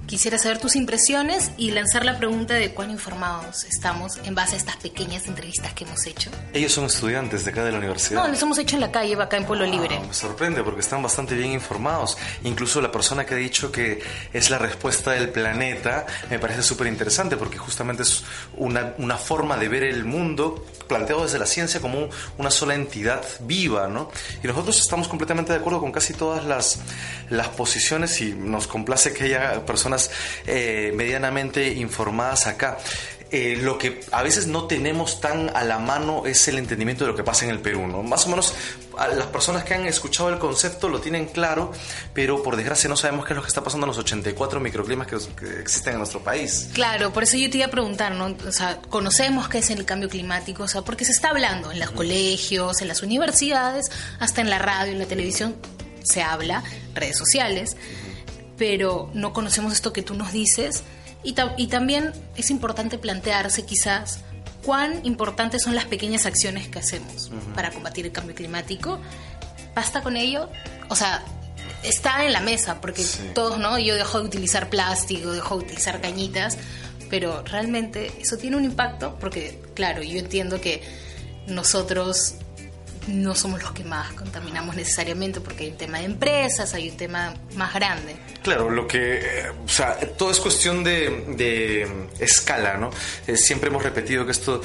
Quisiera 0.07 0.39
saber 0.39 0.59
tus 0.59 0.77
impresiones 0.77 1.51
y 1.57 1.73
lanzar 1.73 2.05
la 2.05 2.17
pregunta 2.17 2.55
de 2.55 2.73
cuán 2.73 2.91
informados 2.93 3.65
estamos 3.65 4.19
en 4.25 4.37
base 4.37 4.55
a 4.55 4.59
estas 4.59 4.77
pequeñas 4.77 5.27
entrevistas 5.27 5.73
que 5.75 5.83
hemos 5.83 6.07
hecho. 6.07 6.31
Ellos 6.53 6.71
son 6.73 6.85
estudiantes 6.85 7.45
de 7.45 7.51
acá 7.51 7.65
de 7.65 7.73
la 7.73 7.79
universidad. 7.79 8.23
No, 8.23 8.29
los 8.29 8.41
hemos 8.41 8.57
hecho 8.59 8.77
en 8.77 8.83
la 8.83 8.93
calle, 8.93 9.21
acá 9.21 9.37
en 9.37 9.45
Pueblo 9.47 9.65
Ah, 9.65 9.69
Libre. 9.69 9.99
me 9.99 10.15
sorprende 10.15 10.63
porque 10.63 10.81
están 10.81 11.03
bastante 11.03 11.35
bien 11.35 11.51
informados. 11.51 12.17
Incluso 12.45 12.81
la 12.81 12.93
persona 12.93 13.27
que 13.27 13.35
ha 13.35 13.37
dicho 13.37 13.73
que 13.73 14.01
es 14.33 14.49
la 14.49 14.59
respuesta 14.59 15.11
del 15.11 15.31
planeta 15.31 16.07
me 16.31 16.39
parece 16.39 16.63
súper 16.63 16.87
interesante 16.87 17.37
porque 17.37 17.59
justamente 17.59 18.05
es 18.05 18.23
una, 18.57 18.95
una 18.99 19.17
forma 19.17 19.57
de 19.57 19.69
ver 19.69 19.83
el 19.83 20.05
mundo 20.05 20.65
planteado 20.87 21.25
desde 21.25 21.41
la 21.41 21.47
ciencia 21.47 21.81
como 21.81 21.99
un- 21.99 22.11
una 22.39 22.53
sola 22.53 22.77
entidad 22.77 23.25
viva, 23.41 23.89
¿no? 23.89 24.13
Y 24.41 24.47
nosotros 24.47 24.79
estamos 24.81 25.09
completamente 25.09 25.53
de 25.53 25.59
acuerdo 25.59 25.81
con 25.81 25.91
casi 25.91 26.15
todas 26.15 26.45
las, 26.45 26.79
las 27.29 27.49
posiciones 27.49 28.21
y 28.21 28.35
nos 28.35 28.69
complace 28.69 29.13
que 29.13 29.25
haya 29.25 29.67
personas 29.67 29.96
eh, 30.47 30.93
medianamente 30.95 31.69
informadas 31.73 32.47
acá. 32.47 32.79
Eh, 33.33 33.59
lo 33.61 33.77
que 33.77 34.03
a 34.13 34.23
veces 34.23 34.47
no 34.47 34.67
tenemos 34.67 35.21
tan 35.21 35.51
a 35.57 35.65
la 35.65 35.81
mano 35.81 36.27
es 36.27 36.47
el 36.47 36.59
entendimiento 36.59 37.05
de 37.05 37.11
lo 37.11 37.17
que 37.17 37.25
pasa 37.25 37.45
en 37.45 37.51
el 37.51 37.59
Perú, 37.59 37.89
¿no? 37.89 38.05
Más 38.05 38.25
o 38.27 38.29
menos 38.29 38.55
a 38.97 39.09
las 39.09 39.27
personas 39.27 39.65
que 39.65 39.75
han 39.75 39.85
escuchado 39.85 40.29
el 40.29 40.39
concepto 40.39 40.89
lo 40.89 41.01
tienen 41.01 41.27
claro, 41.27 41.73
pero 42.15 42.41
por 42.45 42.55
desgracia 42.55 42.89
no 42.89 42.97
sabemos 42.97 43.27
qué 43.27 43.33
es 43.33 43.37
lo 43.37 43.43
que 43.43 43.49
está 43.49 43.65
pasando 43.65 43.85
en 43.85 43.89
los 43.89 43.99
84 43.99 44.61
microclimas 44.61 45.09
que, 45.09 45.17
que 45.35 45.61
existen 45.61 45.95
en 45.95 45.99
nuestro 45.99 46.21
país. 46.23 46.69
Claro, 46.73 47.13
por 47.13 47.25
eso 47.25 47.37
yo 47.37 47.51
te 47.51 47.59
iba 47.59 47.67
a 47.67 47.71
preguntar, 47.71 48.15
¿no? 48.15 48.37
O 48.47 48.53
sea, 48.53 48.81
conocemos 48.91 49.49
qué 49.49 49.59
es 49.59 49.71
el 49.71 49.85
cambio 49.85 50.09
climático, 50.09 50.63
o 50.63 50.69
sea, 50.69 50.83
porque 50.83 51.05
se 51.05 51.11
está 51.11 51.31
hablando 51.31 51.73
en 51.73 51.81
los 51.81 51.91
colegios, 51.91 52.81
en 52.81 52.87
las 52.87 53.03
universidades, 53.03 53.91
hasta 54.21 54.41
en 54.41 54.51
la 54.51 54.61
radio, 54.61 54.93
en 54.93 55.01
la 55.01 55.07
televisión 55.07 55.57
se 56.05 56.23
habla, 56.23 56.63
redes 56.95 57.19
sociales, 57.19 57.77
pero 58.57 59.11
no 59.15 59.33
conocemos 59.33 59.73
esto 59.73 59.93
que 59.93 60.03
tú 60.03 60.15
nos 60.15 60.33
dices 60.33 60.83
y, 61.23 61.33
ta- 61.33 61.55
y 61.57 61.67
también 61.67 62.13
es 62.37 62.51
importante 62.51 62.99
plantearse 62.99 63.65
quizás 63.65 64.21
cuán 64.65 65.01
importantes 65.05 65.63
son 65.63 65.75
las 65.75 65.85
pequeñas 65.85 66.27
acciones 66.27 66.69
que 66.69 66.79
hacemos 66.79 67.31
para 67.55 67.71
combatir 67.71 68.07
el 68.07 68.13
cambio 68.13 68.35
climático. 68.35 68.99
¿Basta 69.75 70.03
con 70.03 70.17
ello? 70.17 70.49
O 70.89 70.97
sea, 70.97 71.23
está 71.83 72.25
en 72.25 72.33
la 72.33 72.41
mesa, 72.41 72.81
porque 72.81 73.05
todos, 73.35 73.59
¿no? 73.59 73.79
Yo 73.79 73.95
dejo 73.95 74.19
de 74.21 74.27
utilizar 74.27 74.69
plástico, 74.71 75.31
dejo 75.33 75.59
de 75.59 75.65
utilizar 75.65 76.01
cañitas, 76.01 76.57
pero 77.11 77.43
realmente 77.45 78.11
eso 78.21 78.37
tiene 78.39 78.57
un 78.57 78.65
impacto, 78.65 79.17
porque, 79.21 79.61
claro, 79.75 80.03
yo 80.03 80.19
entiendo 80.19 80.61
que 80.61 80.83
nosotros 81.47 82.35
no 83.07 83.35
somos 83.35 83.63
los 83.63 83.73
que 83.73 83.85
más 83.85 84.13
contaminamos 84.13 84.77
necesariamente, 84.77 85.41
porque 85.41 85.65
hay 85.65 85.71
un 85.71 85.77
tema 85.77 85.99
de 85.99 86.05
empresas, 86.05 86.75
hay 86.75 86.91
un 86.91 86.97
tema 86.97 87.35
más 87.55 87.73
grande. 87.75 88.17
Claro, 88.43 88.71
lo 88.71 88.87
que, 88.87 89.19
eh, 89.19 89.51
o 89.65 89.69
sea, 89.69 89.99
todo 90.17 90.31
es 90.31 90.39
cuestión 90.39 90.85
de, 90.85 91.25
de 91.37 92.09
escala, 92.19 92.77
¿no? 92.77 92.91
Eh, 93.27 93.37
siempre 93.37 93.71
hemos 93.71 93.83
repetido 93.83 94.25
que 94.25 94.33
esto, 94.33 94.61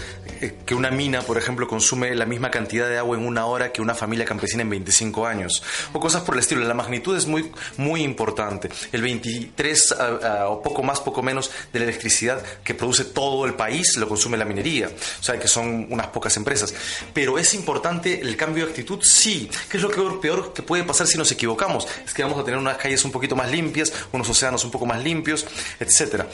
que 0.65 0.75
una 0.75 0.91
mina, 0.91 1.21
por 1.21 1.37
ejemplo, 1.37 1.67
consume 1.67 2.15
la 2.15 2.25
misma 2.25 2.51
cantidad 2.51 2.87
de 2.87 2.97
agua 2.97 3.17
en 3.17 3.25
una 3.25 3.45
hora 3.45 3.71
que 3.71 3.81
una 3.81 3.93
familia 3.93 4.25
campesina 4.25 4.63
en 4.63 4.69
25 4.69 5.25
años, 5.25 5.63
o 5.93 5.99
cosas 5.99 6.23
por 6.23 6.35
el 6.35 6.39
estilo. 6.39 6.61
La 6.61 6.73
magnitud 6.73 7.15
es 7.15 7.27
muy, 7.27 7.51
muy 7.77 8.01
importante. 8.01 8.69
El 8.91 9.01
23 9.01 9.95
ah, 9.97 10.19
ah, 10.23 10.47
o 10.49 10.61
poco 10.61 10.83
más, 10.83 10.99
poco 10.99 11.21
menos 11.21 11.51
de 11.71 11.79
la 11.79 11.85
electricidad 11.85 12.41
que 12.63 12.73
produce 12.73 13.05
todo 13.05 13.45
el 13.45 13.53
país 13.53 13.97
lo 13.97 14.07
consume 14.07 14.37
la 14.37 14.45
minería, 14.45 14.89
o 15.19 15.23
sea, 15.23 15.39
que 15.39 15.47
son 15.47 15.87
unas 15.89 16.07
pocas 16.07 16.35
empresas. 16.37 16.73
Pero 17.13 17.37
es 17.37 17.53
importante 17.53 18.21
el 18.21 18.35
cambio 18.35 18.65
de 18.65 18.71
actitud, 18.71 18.99
sí. 19.01 19.49
¿Qué 19.69 19.77
es 19.77 19.83
lo 19.83 20.19
peor 20.19 20.53
que 20.53 20.61
puede 20.61 20.83
pasar 20.83 21.07
si 21.07 21.17
nos 21.17 21.31
equivocamos? 21.31 21.87
Es 22.05 22.13
que 22.13 22.23
vamos 22.23 22.39
a 22.39 22.43
tener 22.43 22.59
unas 22.59 22.77
calles 22.77 23.03
un 23.05 23.11
poquito 23.11 23.35
más 23.35 23.51
limpias, 23.51 23.91
unos 24.11 24.29
océanos 24.29 24.63
un 24.65 24.71
poco 24.71 24.85
más 24.85 25.03
limpios, 25.03 25.45
etcétera. 25.79 26.27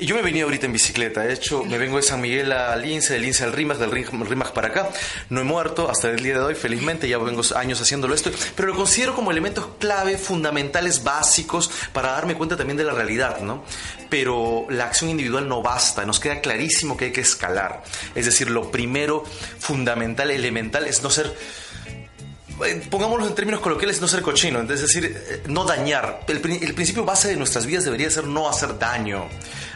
Y 0.00 0.06
yo 0.06 0.14
me 0.14 0.22
venido 0.22 0.46
ahorita 0.46 0.64
en 0.64 0.72
bicicleta, 0.72 1.20
de 1.20 1.34
hecho 1.34 1.62
me 1.62 1.76
vengo 1.76 1.98
de 1.98 2.02
San 2.02 2.22
Miguel 2.22 2.52
a 2.52 2.74
Lince, 2.76 3.12
de 3.12 3.18
Lince 3.18 3.44
al 3.44 3.52
Rimac, 3.52 3.76
del 3.76 3.90
Rim- 3.90 4.24
Rimac 4.24 4.52
para 4.54 4.68
acá. 4.68 4.88
No 5.28 5.42
he 5.42 5.44
muerto 5.44 5.90
hasta 5.90 6.08
el 6.08 6.22
día 6.22 6.34
de 6.34 6.40
hoy, 6.40 6.54
felizmente, 6.54 7.06
ya 7.06 7.18
vengo 7.18 7.42
años 7.54 7.82
haciéndolo 7.82 8.14
esto, 8.14 8.30
pero 8.56 8.68
lo 8.68 8.74
considero 8.76 9.14
como 9.14 9.30
elementos 9.30 9.68
clave, 9.78 10.16
fundamentales, 10.16 11.04
básicos, 11.04 11.70
para 11.92 12.12
darme 12.12 12.34
cuenta 12.34 12.56
también 12.56 12.78
de 12.78 12.84
la 12.84 12.94
realidad, 12.94 13.40
¿no? 13.40 13.62
Pero 14.08 14.64
la 14.70 14.86
acción 14.86 15.10
individual 15.10 15.46
no 15.46 15.60
basta, 15.60 16.06
nos 16.06 16.18
queda 16.18 16.40
clarísimo 16.40 16.96
que 16.96 17.06
hay 17.06 17.12
que 17.12 17.20
escalar. 17.20 17.82
Es 18.14 18.24
decir, 18.24 18.48
lo 18.48 18.70
primero, 18.70 19.24
fundamental, 19.58 20.30
elemental, 20.30 20.86
es 20.86 21.02
no 21.02 21.10
ser 21.10 21.36
pongámoslo 22.90 23.26
en 23.26 23.34
términos 23.34 23.60
coloquiales, 23.60 24.00
no 24.00 24.08
ser 24.08 24.22
cochino, 24.22 24.60
es 24.60 24.80
decir, 24.80 25.04
eh, 25.04 25.42
no 25.46 25.64
dañar. 25.64 26.20
El, 26.26 26.36
el 26.36 26.74
principio 26.74 27.04
base 27.04 27.28
de 27.28 27.36
nuestras 27.36 27.66
vidas 27.66 27.84
debería 27.84 28.10
ser 28.10 28.26
no 28.26 28.48
hacer 28.48 28.78
daño 28.78 29.28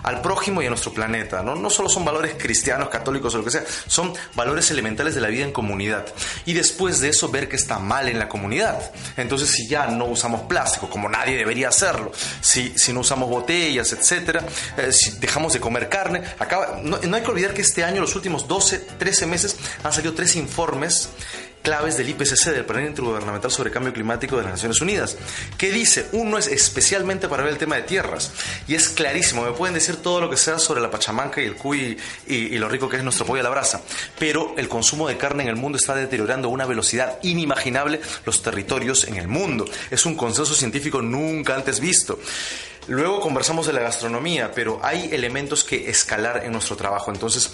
al 0.05 0.20
prójimo 0.20 0.62
y 0.62 0.66
a 0.66 0.68
nuestro 0.68 0.92
planeta. 0.92 1.42
¿no? 1.42 1.55
no 1.57 1.70
solo 1.70 1.88
son 1.88 2.05
valores 2.05 2.35
cristianos, 2.38 2.88
católicos 2.88 3.35
o 3.35 3.38
lo 3.38 3.44
que 3.44 3.51
sea, 3.51 3.64
son 3.87 4.12
valores 4.35 4.70
elementales 4.70 5.14
de 5.14 5.20
la 5.20 5.29
vida 5.29 5.44
en 5.44 5.53
comunidad. 5.53 6.07
Y 6.44 6.53
después 6.53 7.01
de 7.01 7.09
eso, 7.09 7.29
ver 7.29 7.49
que 7.49 7.57
está 7.57 7.79
mal 7.79 8.09
en 8.09 8.18
la 8.18 8.29
comunidad. 8.29 8.92
Entonces, 9.16 9.51
si 9.51 9.66
ya 9.66 9.87
no 9.87 10.05
usamos 10.07 10.42
plástico, 10.42 10.88
como 10.88 11.09
nadie 11.09 11.37
debería 11.37 11.68
hacerlo, 11.68 12.12
si, 12.40 12.73
si 12.77 12.92
no 12.92 13.01
usamos 13.01 13.29
botellas, 13.29 13.92
etcétera, 13.92 14.44
eh, 14.77 14.92
si 14.92 15.18
dejamos 15.18 15.55
de 15.55 15.61
comer 15.61 15.88
carne, 15.88 16.23
acaba, 16.38 16.81
no, 16.83 16.99
no 16.99 17.16
hay 17.16 17.23
que 17.23 17.31
olvidar 17.31 17.55
que 17.55 17.62
este 17.62 17.83
año, 17.83 18.01
los 18.01 18.14
últimos 18.14 18.47
12, 18.47 18.79
13 18.99 19.27
meses, 19.27 19.57
han 19.83 19.92
salido 19.92 20.14
tres 20.14 20.37
informes 20.37 21.09
claves 21.64 21.96
del 21.96 22.11
IPCC, 22.11 22.50
del 22.50 22.66
Panel 22.66 22.88
Intergubernamental 22.88 23.50
sobre 23.50 23.70
Cambio 23.70 23.94
Climático 23.94 24.37
de 24.37 24.42
las 24.42 24.53
Naciones 24.53 24.83
Unidas, 24.83 25.16
que 25.57 25.72
dice, 25.72 26.07
uno 26.12 26.37
es 26.37 26.46
especialmente 26.46 27.27
para 27.27 27.42
ver 27.42 27.53
el 27.53 27.59
tema 27.59 27.77
de 27.77 27.83
tierras, 27.83 28.33
y 28.68 28.74
es 28.74 28.90
clarísimo, 28.90 29.42
me 29.42 29.53
pueden 29.53 29.74
decir 29.74 29.96
todo 29.96 30.20
lo 30.20 30.29
que 30.29 30.37
sea 30.37 30.59
sobre 30.59 30.83
la 30.83 30.90
pachamanca 30.90 31.40
y 31.40 31.46
el 31.46 31.57
cuy 31.57 31.96
y, 32.27 32.35
y 32.35 32.59
lo 32.59 32.68
rico 32.68 32.88
que 32.90 32.98
es 32.98 33.03
nuestro 33.03 33.24
pollo 33.24 33.40
a 33.40 33.44
la 33.44 33.48
brasa, 33.48 33.81
pero 34.18 34.55
el 34.59 34.68
consumo 34.68 35.09
de 35.09 35.16
carne 35.16 35.44
en 35.44 35.48
el 35.48 35.57
mundo 35.57 35.79
está 35.79 35.94
deteriorando 35.94 36.48
a 36.48 36.50
una 36.50 36.66
velocidad 36.66 37.18
inimaginable 37.22 37.98
los 38.27 38.42
territorios 38.42 39.05
en 39.05 39.16
el 39.16 39.27
mundo. 39.27 39.64
Es 39.90 40.05
un 40.05 40.16
consenso 40.16 40.55
científico 40.55 41.00
nunca 41.00 41.55
antes 41.55 41.81
visto. 41.81 42.18
Luego 42.87 43.20
conversamos 43.20 43.66
de 43.66 43.72
la 43.72 43.81
gastronomía, 43.81 44.53
pero 44.53 44.79
hay 44.83 45.09
elementos 45.11 45.64
que 45.64 45.88
escalar 45.88 46.44
en 46.44 46.53
nuestro 46.53 46.77
trabajo, 46.77 47.11
entonces 47.11 47.50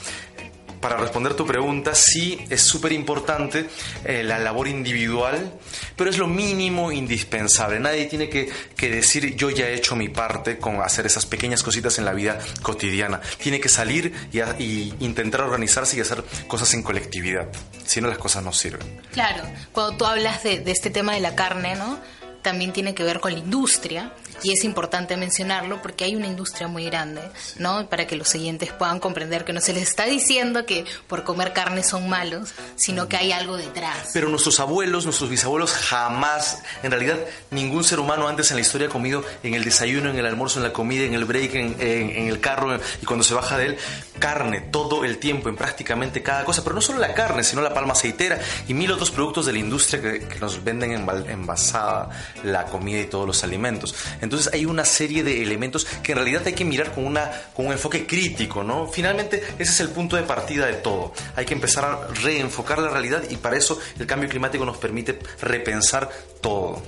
para 0.80 0.96
responder 0.96 1.34
tu 1.34 1.46
pregunta, 1.46 1.94
sí 1.94 2.38
es 2.50 2.62
súper 2.62 2.92
importante 2.92 3.66
eh, 4.04 4.22
la 4.22 4.38
labor 4.38 4.66
individual, 4.68 5.52
pero 5.96 6.10
es 6.10 6.18
lo 6.18 6.26
mínimo 6.26 6.90
indispensable. 6.90 7.78
Nadie 7.80 8.06
tiene 8.06 8.28
que, 8.28 8.48
que 8.76 8.88
decir 8.88 9.36
yo 9.36 9.50
ya 9.50 9.66
he 9.68 9.74
hecho 9.74 9.96
mi 9.96 10.08
parte 10.08 10.58
con 10.58 10.80
hacer 10.82 11.06
esas 11.06 11.26
pequeñas 11.26 11.62
cositas 11.62 11.98
en 11.98 12.04
la 12.04 12.12
vida 12.12 12.38
cotidiana. 12.62 13.20
Tiene 13.38 13.60
que 13.60 13.68
salir 13.68 14.12
y, 14.32 14.40
a- 14.40 14.56
y 14.58 14.94
intentar 15.00 15.42
organizarse 15.42 15.96
y 15.96 16.00
hacer 16.00 16.24
cosas 16.48 16.72
en 16.74 16.82
colectividad. 16.82 17.48
Si 17.86 18.00
no, 18.00 18.08
las 18.08 18.18
cosas 18.18 18.42
no 18.42 18.52
sirven. 18.52 19.00
Claro, 19.12 19.42
cuando 19.72 19.96
tú 19.96 20.04
hablas 20.06 20.42
de, 20.42 20.60
de 20.60 20.70
este 20.72 20.90
tema 20.90 21.14
de 21.14 21.20
la 21.20 21.34
carne, 21.34 21.74
¿no? 21.74 21.98
También 22.42 22.72
tiene 22.72 22.94
que 22.94 23.02
ver 23.02 23.20
con 23.20 23.32
la 23.32 23.38
industria 23.38 24.12
y 24.42 24.52
es 24.52 24.64
importante 24.64 25.16
mencionarlo 25.18 25.82
porque 25.82 26.04
hay 26.04 26.16
una 26.16 26.26
industria 26.26 26.66
muy 26.66 26.86
grande, 26.86 27.20
¿no? 27.58 27.86
Para 27.90 28.06
que 28.06 28.16
los 28.16 28.28
siguientes 28.28 28.72
puedan 28.72 28.98
comprender 28.98 29.44
que 29.44 29.52
no 29.52 29.60
se 29.60 29.74
les 29.74 29.82
está 29.82 30.06
diciendo 30.06 30.64
que 30.64 30.86
por 31.06 31.24
comer 31.24 31.52
carne 31.52 31.82
son 31.82 32.08
malos, 32.08 32.54
sino 32.76 33.06
que 33.08 33.18
hay 33.18 33.32
algo 33.32 33.58
detrás. 33.58 34.08
Pero 34.14 34.28
nuestros 34.30 34.58
abuelos, 34.60 35.04
nuestros 35.04 35.28
bisabuelos 35.28 35.72
jamás, 35.72 36.62
en 36.82 36.90
realidad 36.90 37.18
ningún 37.50 37.84
ser 37.84 38.00
humano 38.00 38.28
antes 38.28 38.50
en 38.50 38.56
la 38.56 38.62
historia 38.62 38.86
ha 38.86 38.90
comido 38.90 39.22
en 39.42 39.52
el 39.52 39.62
desayuno, 39.64 40.08
en 40.08 40.16
el 40.18 40.24
almuerzo, 40.24 40.58
en 40.58 40.62
la 40.64 40.72
comida, 40.72 41.04
en 41.04 41.12
el 41.12 41.26
break, 41.26 41.54
en, 41.56 41.76
en- 41.78 42.10
en 42.10 42.28
el 42.28 42.40
carro 42.40 42.78
y 43.02 43.04
cuando 43.04 43.22
se 43.24 43.34
baja 43.34 43.58
de 43.58 43.66
él, 43.66 43.78
carne 44.18 44.60
todo 44.62 45.04
el 45.04 45.18
tiempo, 45.18 45.50
en 45.50 45.56
prácticamente 45.56 46.22
cada 46.22 46.44
cosa. 46.44 46.62
Pero 46.62 46.74
no 46.74 46.80
solo 46.80 46.98
la 46.98 47.12
carne, 47.12 47.44
sino 47.44 47.60
la 47.60 47.74
palma 47.74 47.92
aceitera 47.92 48.38
y 48.68 48.72
mil 48.72 48.90
otros 48.90 49.10
productos 49.10 49.44
de 49.44 49.52
la 49.52 49.58
industria 49.58 50.00
que, 50.00 50.20
que 50.26 50.38
nos 50.40 50.64
venden 50.64 50.92
envasada 51.28 52.08
la 52.44 52.66
comida 52.66 53.00
y 53.00 53.04
todos 53.04 53.26
los 53.26 53.44
alimentos. 53.44 53.94
Entonces 54.20 54.52
hay 54.52 54.64
una 54.64 54.84
serie 54.84 55.22
de 55.22 55.42
elementos 55.42 55.84
que 56.02 56.12
en 56.12 56.18
realidad 56.18 56.42
hay 56.46 56.54
que 56.54 56.64
mirar 56.64 56.92
con, 56.92 57.04
una, 57.04 57.30
con 57.54 57.66
un 57.66 57.72
enfoque 57.72 58.06
crítico, 58.06 58.62
¿no? 58.62 58.86
Finalmente 58.86 59.42
ese 59.58 59.72
es 59.72 59.80
el 59.80 59.90
punto 59.90 60.16
de 60.16 60.22
partida 60.22 60.66
de 60.66 60.74
todo. 60.74 61.12
Hay 61.36 61.44
que 61.44 61.54
empezar 61.54 61.84
a 61.84 62.06
reenfocar 62.22 62.78
la 62.78 62.90
realidad 62.90 63.22
y 63.28 63.36
para 63.36 63.56
eso 63.56 63.78
el 63.98 64.06
cambio 64.06 64.28
climático 64.28 64.64
nos 64.64 64.78
permite 64.78 65.18
repensar 65.40 66.10
todo. 66.40 66.82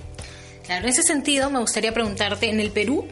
Claro, 0.65 0.85
en 0.85 0.91
ese 0.91 1.03
sentido 1.03 1.51
me 1.51 1.59
gustaría 1.59 1.93
preguntarte, 1.93 2.49
en 2.49 2.61
el 2.61 2.71
Perú, 2.71 3.09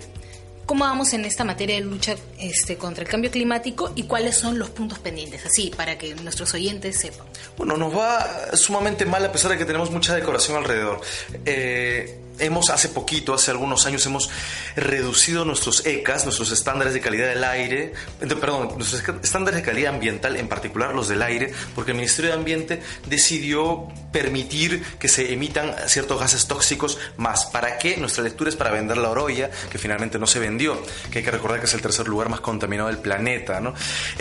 ¿cómo 0.71 0.85
vamos 0.85 1.13
en 1.15 1.25
esta 1.25 1.43
materia 1.43 1.75
de 1.75 1.81
lucha 1.81 2.15
este, 2.39 2.77
contra 2.77 3.03
el 3.03 3.11
cambio 3.11 3.29
climático 3.33 3.91
y 3.97 4.05
cuáles 4.05 4.39
son 4.39 4.57
los 4.57 4.71
puntos 4.71 5.01
pendientes? 5.01 5.45
Así, 5.45 5.73
para 5.77 5.99
que 5.99 6.15
nuestros 6.15 6.55
oyentes 6.55 6.97
sepan. 6.97 7.27
Bueno, 7.57 7.77
nos 7.77 7.93
va 7.93 8.57
sumamente 8.57 9.05
mal 9.05 9.25
a 9.25 9.33
pesar 9.33 9.51
de 9.51 9.59
que 9.59 9.65
tenemos 9.65 9.91
mucha 9.91 10.15
decoración 10.15 10.59
alrededor. 10.59 11.01
Eh, 11.45 12.21
hemos 12.41 12.71
hace 12.71 12.89
poquito, 12.89 13.35
hace 13.35 13.51
algunos 13.51 13.87
años, 13.87 14.05
hemos 14.07 14.31
reducido 14.77 15.45
nuestros 15.45 15.87
ECAs, 15.87 16.25
nuestros 16.25 16.51
estándares 16.51 16.95
de 16.95 17.01
calidad 17.01 17.29
del 17.29 17.45
aire, 17.45 17.93
perdón, 18.19 18.75
nuestros 18.77 19.03
estándares 19.23 19.61
de 19.61 19.67
calidad 19.67 19.95
ambiental, 19.95 20.37
en 20.37 20.49
particular 20.49 20.95
los 20.95 21.09
del 21.09 21.23
aire, 21.23 21.53
porque 21.75 21.93
el 21.93 21.97
Ministerio 21.97 22.31
de 22.31 22.37
Ambiente 22.37 22.83
decidió 23.07 23.89
permitir 24.13 24.83
que 24.99 25.09
se 25.09 25.33
emitan 25.33 25.75
ciertos 25.87 26.19
gases 26.19 26.47
tóxicos 26.47 26.99
más. 27.17 27.47
¿Para 27.47 27.79
qué? 27.79 27.97
Nuestra 27.97 28.25
lectura 28.25 28.51
es 28.51 28.57
para 28.57 28.71
vender 28.71 28.97
la 28.97 29.11
orolla, 29.11 29.51
que 29.71 29.79
finalmente 29.79 30.19
no 30.19 30.27
se 30.27 30.39
vendió, 30.39 30.81
que 31.11 31.19
hay 31.19 31.25
que 31.25 31.31
recordar 31.31 31.61
que 31.61 31.67
es 31.67 31.75
el 31.75 31.83
tercer 31.83 32.09
lugar 32.09 32.29
más 32.29 32.41
contaminado 32.41 32.89
del 32.89 32.99
planeta, 32.99 33.61
¿no? 33.61 33.75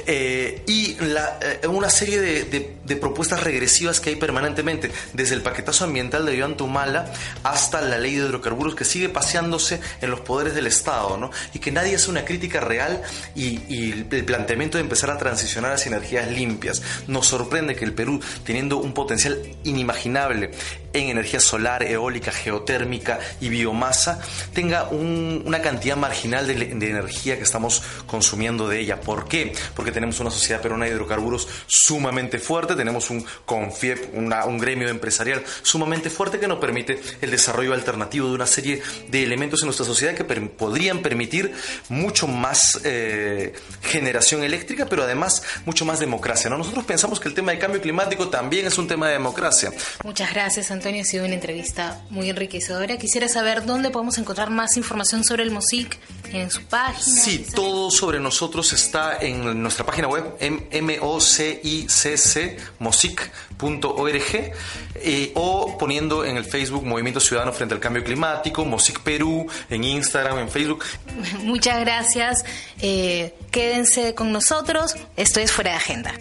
Eh, 0.06 0.64
y 0.68 0.98
eh, 1.00 1.68
una 1.68 1.90
serie 1.90 2.20
de, 2.20 2.76
de, 2.84 2.96
propuestas 2.96 3.44
regresivas 3.44 4.00
que 4.00 4.10
hay 4.10 4.16
permanentemente, 4.16 4.92
desde 5.14 5.36
el 5.36 5.42
paquetazo 5.42 5.86
ambiental 5.86 6.26
de 6.26 6.36
Iván 6.36 6.58
Tumala 6.58 7.12
hasta 7.44 7.82
la 7.82 7.98
ley 7.98 8.09
de 8.16 8.28
hidrocarburos 8.28 8.76
que 8.76 8.86
sigue 8.86 9.10
paseándose 9.10 9.80
en 10.02 10.10
los 10.10 10.22
poderes 10.22 10.56
del 10.56 10.68
Estado, 10.68 11.18
¿no? 11.18 11.32
Y 11.54 11.60
que 11.60 11.72
nadie 11.72 11.96
hace 11.96 12.10
una 12.10 12.26
crítica 12.26 12.60
real 12.60 13.02
y, 13.36 13.60
el 13.90 14.26
planteamiento 14.26 14.78
de 14.78 14.84
empezar 14.84 15.10
a 15.10 15.18
transicionar 15.18 15.74
hacia 15.74 15.90
energías 15.90 16.30
limpias. 16.32 16.82
Nos 17.08 17.28
sorprende 17.28 17.76
que 17.76 17.86
el 17.86 17.94
Perú, 17.94 18.20
teniendo 18.44 18.78
un 18.78 18.94
potencial 18.94 19.40
inimaginable 19.64 20.52
en 20.94 21.10
energía 21.10 21.40
solar, 21.40 21.84
eólica, 21.84 22.32
geotérmica 22.32 23.20
y 23.40 23.50
biomasa, 23.50 24.22
tenga 24.54 24.90
una 24.90 25.62
cantidad 25.62 25.96
marginal 25.96 26.48
de, 26.48 26.54
energía 26.90 27.38
que 27.38 27.44
estamos 27.44 27.84
consumiendo 28.08 28.68
de 28.68 28.80
ella. 28.80 29.02
¿Por 29.02 29.28
qué? 29.28 29.54
Porque 29.76 29.92
tenemos 29.92 30.20
una 30.20 30.32
sociedad 30.32 30.62
peruana 30.62 30.86
de 30.86 30.92
hidrocarburos 30.92 31.48
sumamente 31.68 32.40
fuerte, 32.40 32.76
tenemos 32.76 33.10
un 33.10 33.26
CONFIEP, 33.46 34.16
un 34.16 34.58
gremio 34.58 34.90
empresarial 34.90 35.44
sumamente 35.62 36.10
fuerte 36.10 36.40
que 36.40 36.48
nos 36.48 36.60
permite 36.60 37.00
el 37.22 37.32
desarrollo 37.32 37.74
alternativo 37.74 38.28
de 38.28 38.34
una 38.34 38.48
serie 38.48 38.82
de 39.08 39.24
elementos 39.24 39.62
en 39.62 39.68
nuestra 39.68 39.86
sociedad 39.86 40.16
que 40.16 40.24
podrían 40.24 41.00
permitir 41.00 41.54
mucho 41.90 42.28
más 42.28 42.80
eh, 42.84 43.54
generación 43.82 44.44
eléctrica, 44.44 44.86
pero 44.88 45.04
además 45.04 45.44
mucho 45.66 45.86
más 45.86 46.00
democracia. 46.00 46.50
¿no? 46.50 46.58
Nosotros 46.58 46.86
pensamos 46.86 47.20
que 47.20 47.28
el 47.28 47.34
tema 47.34 47.52
del 47.52 47.60
cambio 47.60 47.82
climático 47.82 48.30
también 48.30 48.68
es 48.68 48.78
un 48.78 48.88
tema 48.88 49.08
de 49.08 49.14
democracia. 49.14 49.72
Muchas 50.04 50.34
gracias, 50.34 50.72
Antonio. 50.80 51.02
Ha 51.02 51.06
sido 51.06 51.26
una 51.26 51.36
entrevista 51.36 52.02
muy 52.10 52.30
enriquecedora. 52.30 52.98
Quisiera 52.98 53.28
saber 53.28 53.66
dónde 53.66 53.90
podemos 53.90 54.18
encontrar 54.18 54.50
más 54.50 54.78
información 54.78 55.24
sobre 55.24 55.44
el 55.44 55.52
MOSIC 55.52 55.98
en 56.32 56.50
su 56.50 56.64
página. 56.64 57.22
Sí, 57.22 57.46
todo 57.54 57.92
sobre 57.92 58.20
nosotros 58.20 58.72
está 58.74 59.18
en 59.20 59.62
nuestra 59.62 59.86
página 59.86 60.08
web, 60.08 60.36
M-O-C-I-C-C, 60.40 62.58
mosic.org, 62.80 64.54
eh, 64.96 65.32
o 65.36 65.78
poniendo 65.78 66.24
en 66.24 66.38
el 66.38 66.46
Facebook 66.46 66.86
Movimiento 66.86 67.20
Ciudadano 67.20 67.52
frente 67.52 67.76
al 67.76 67.80
Cambio 67.80 67.90
Cambio 67.90 68.04
Climático, 68.04 68.66
Mosic 68.66 69.00
Perú, 69.00 69.48
en 69.68 69.84
Instagram, 69.84 70.38
en 70.38 70.50
Facebook. 70.50 70.86
Muchas 71.44 71.80
gracias. 71.80 72.46
Eh, 72.80 73.34
quédense 73.50 74.14
con 74.14 74.32
nosotros. 74.32 74.96
Esto 75.18 75.40
es 75.40 75.52
Fuera 75.52 75.72
de 75.72 75.78
Agenda. 75.78 76.14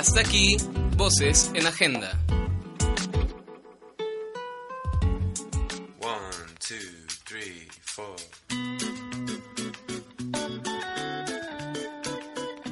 Hasta 0.00 0.20
aquí, 0.20 0.56
Voces 0.96 1.50
en 1.52 1.66
Agenda. 1.66 2.18
One, 6.00 6.54
two, 6.58 7.06
three, 7.26 7.68
four. 7.82 8.16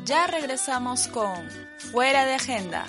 Ya 0.06 0.26
regresamos 0.28 1.06
con 1.08 1.46
Fuera 1.92 2.24
de 2.24 2.32
Agenda. 2.32 2.86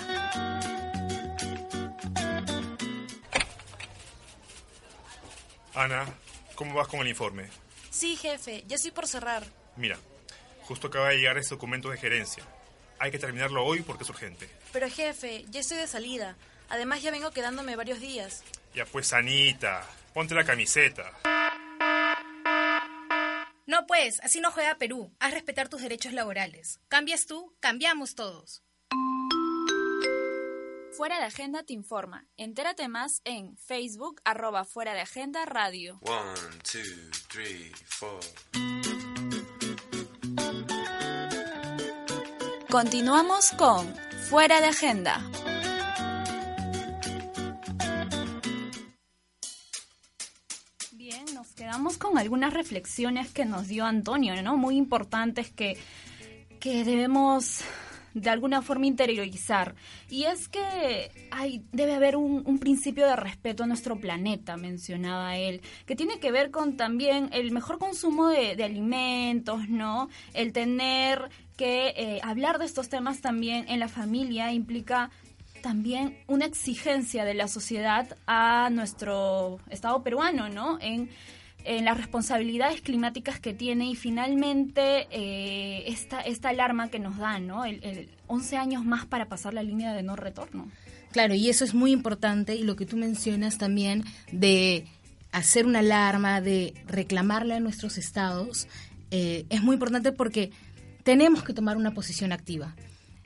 Ana, 5.74 6.06
¿cómo 6.54 6.72
vas 6.76 6.88
con 6.88 7.00
el 7.00 7.08
informe? 7.08 7.50
Sí, 7.90 8.16
jefe, 8.16 8.64
ya 8.66 8.76
estoy 8.76 8.92
por 8.92 9.06
cerrar. 9.06 9.44
Mira, 9.76 9.98
justo 10.62 10.86
acaba 10.86 11.10
de 11.10 11.18
llegar 11.18 11.36
este 11.36 11.54
documento 11.54 11.90
de 11.90 11.98
gerencia. 11.98 12.42
Hay 13.00 13.10
que 13.10 13.18
terminarlo 13.18 13.64
hoy 13.64 13.80
porque 13.80 14.04
es 14.04 14.10
urgente. 14.10 14.46
Pero 14.74 14.88
jefe, 14.88 15.46
ya 15.48 15.60
estoy 15.60 15.78
de 15.78 15.86
salida. 15.86 16.36
Además 16.68 17.02
ya 17.02 17.10
vengo 17.10 17.30
quedándome 17.30 17.74
varios 17.74 17.98
días. 17.98 18.44
Ya 18.74 18.84
pues, 18.84 19.14
Anita, 19.14 19.84
ponte 20.12 20.34
la 20.34 20.44
camiseta. 20.44 21.10
No 23.66 23.86
pues, 23.86 24.20
así 24.20 24.40
no 24.40 24.50
juega 24.50 24.76
Perú. 24.76 25.10
Haz 25.18 25.32
respetar 25.32 25.70
tus 25.70 25.80
derechos 25.80 26.12
laborales. 26.12 26.78
Cambias 26.88 27.26
tú, 27.26 27.56
cambiamos 27.58 28.14
todos. 28.14 28.62
Fuera 30.92 31.18
de 31.18 31.24
Agenda 31.24 31.62
te 31.62 31.72
informa. 31.72 32.26
Entérate 32.36 32.86
más 32.88 33.22
en 33.24 33.56
Facebook 33.56 34.20
arroba 34.26 34.66
Fuera 34.66 34.92
de 34.92 35.00
Agenda 35.00 35.46
Radio. 35.46 35.98
One, 36.02 36.58
two, 36.70 36.82
three, 37.28 37.72
four. 37.86 38.20
Continuamos 42.70 43.50
con 43.58 43.92
Fuera 44.28 44.60
de 44.60 44.68
Agenda. 44.68 45.20
Bien, 50.92 51.24
nos 51.34 51.48
quedamos 51.54 51.98
con 51.98 52.16
algunas 52.16 52.54
reflexiones 52.54 53.32
que 53.32 53.44
nos 53.44 53.66
dio 53.66 53.84
Antonio, 53.86 54.40
¿no? 54.42 54.56
Muy 54.56 54.76
importantes 54.76 55.50
que, 55.50 55.76
que 56.60 56.84
debemos 56.84 57.64
de 58.14 58.30
alguna 58.30 58.62
forma 58.62 58.86
interiorizar. 58.86 59.74
Y 60.08 60.24
es 60.24 60.48
que 60.48 61.10
hay, 61.30 61.64
debe 61.72 61.94
haber 61.94 62.16
un, 62.16 62.58
principio 62.58 63.06
de 63.06 63.16
respeto 63.16 63.64
a 63.64 63.66
nuestro 63.66 63.98
planeta, 63.98 64.56
mencionaba 64.56 65.36
él, 65.36 65.62
que 65.86 65.96
tiene 65.96 66.18
que 66.18 66.30
ver 66.30 66.50
con 66.50 66.76
también 66.76 67.30
el 67.32 67.52
mejor 67.52 67.78
consumo 67.78 68.28
de, 68.28 68.62
alimentos, 68.62 69.68
¿no? 69.68 70.08
El 70.34 70.52
tener 70.52 71.30
que 71.60 71.92
eh, 71.94 72.20
hablar 72.22 72.58
de 72.58 72.64
estos 72.64 72.88
temas 72.88 73.20
también 73.20 73.66
en 73.68 73.80
la 73.80 73.88
familia 73.88 74.50
implica 74.50 75.10
también 75.60 76.16
una 76.26 76.46
exigencia 76.46 77.26
de 77.26 77.34
la 77.34 77.48
sociedad 77.48 78.16
a 78.26 78.70
nuestro 78.72 79.60
Estado 79.68 80.02
peruano, 80.02 80.48
¿no? 80.48 80.78
En 80.80 81.10
las 81.84 81.98
responsabilidades 81.98 82.80
climáticas 82.80 83.38
que 83.40 83.52
tiene 83.52 83.90
y 83.90 83.94
finalmente 83.94 85.06
eh, 85.10 85.84
esta, 85.86 86.22
esta 86.22 86.48
alarma 86.48 86.88
que 86.88 86.98
nos 86.98 87.18
dan, 87.18 87.46
¿no? 87.46 87.66
El, 87.66 88.08
11 88.26 88.56
años 88.56 88.86
más 88.86 89.04
para 89.04 89.26
pasar 89.26 89.52
la 89.52 89.62
línea 89.62 89.92
de 89.92 90.02
no 90.02 90.16
retorno. 90.16 90.66
Claro, 91.12 91.34
y 91.34 91.50
eso 91.50 91.66
es 91.66 91.74
muy 91.74 91.92
importante 91.92 92.54
y 92.54 92.62
lo 92.62 92.74
que 92.74 92.86
tú 92.86 92.96
mencionas 92.96 93.58
también 93.58 94.04
de 94.32 94.86
hacer 95.30 95.66
una 95.66 95.80
alarma, 95.80 96.40
de 96.40 96.72
reclamarle 96.86 97.52
a 97.52 97.60
nuestros 97.60 97.98
estados, 97.98 98.66
eh, 99.10 99.44
es 99.50 99.62
muy 99.62 99.74
importante 99.74 100.12
porque 100.12 100.52
tenemos 101.02 101.42
que 101.42 101.52
tomar 101.52 101.76
una 101.76 101.92
posición 101.92 102.32
activa. 102.32 102.74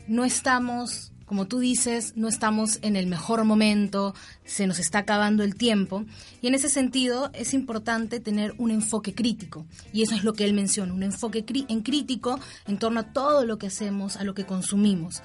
No 0.06 0.24
estamos 0.24 1.12
como 1.26 1.46
tú 1.46 1.58
dices, 1.58 2.12
no 2.16 2.28
estamos 2.28 2.78
en 2.82 2.96
el 2.96 3.06
mejor 3.06 3.44
momento, 3.44 4.14
se 4.44 4.66
nos 4.66 4.78
está 4.78 4.98
acabando 4.98 5.42
el 5.42 5.54
tiempo 5.54 6.04
y 6.42 6.48
en 6.48 6.54
ese 6.54 6.68
sentido 6.68 7.30
es 7.32 7.54
importante 7.54 8.20
tener 8.20 8.54
un 8.58 8.70
enfoque 8.70 9.14
crítico 9.14 9.66
y 9.92 10.02
eso 10.02 10.14
es 10.14 10.24
lo 10.24 10.34
que 10.34 10.44
él 10.44 10.52
menciona, 10.52 10.92
un 10.92 11.02
enfoque 11.02 11.44
en 11.68 11.80
crítico 11.80 12.38
en 12.66 12.78
torno 12.78 13.00
a 13.00 13.12
todo 13.12 13.44
lo 13.44 13.58
que 13.58 13.68
hacemos, 13.68 14.16
a 14.16 14.24
lo 14.24 14.34
que 14.34 14.44
consumimos, 14.44 15.22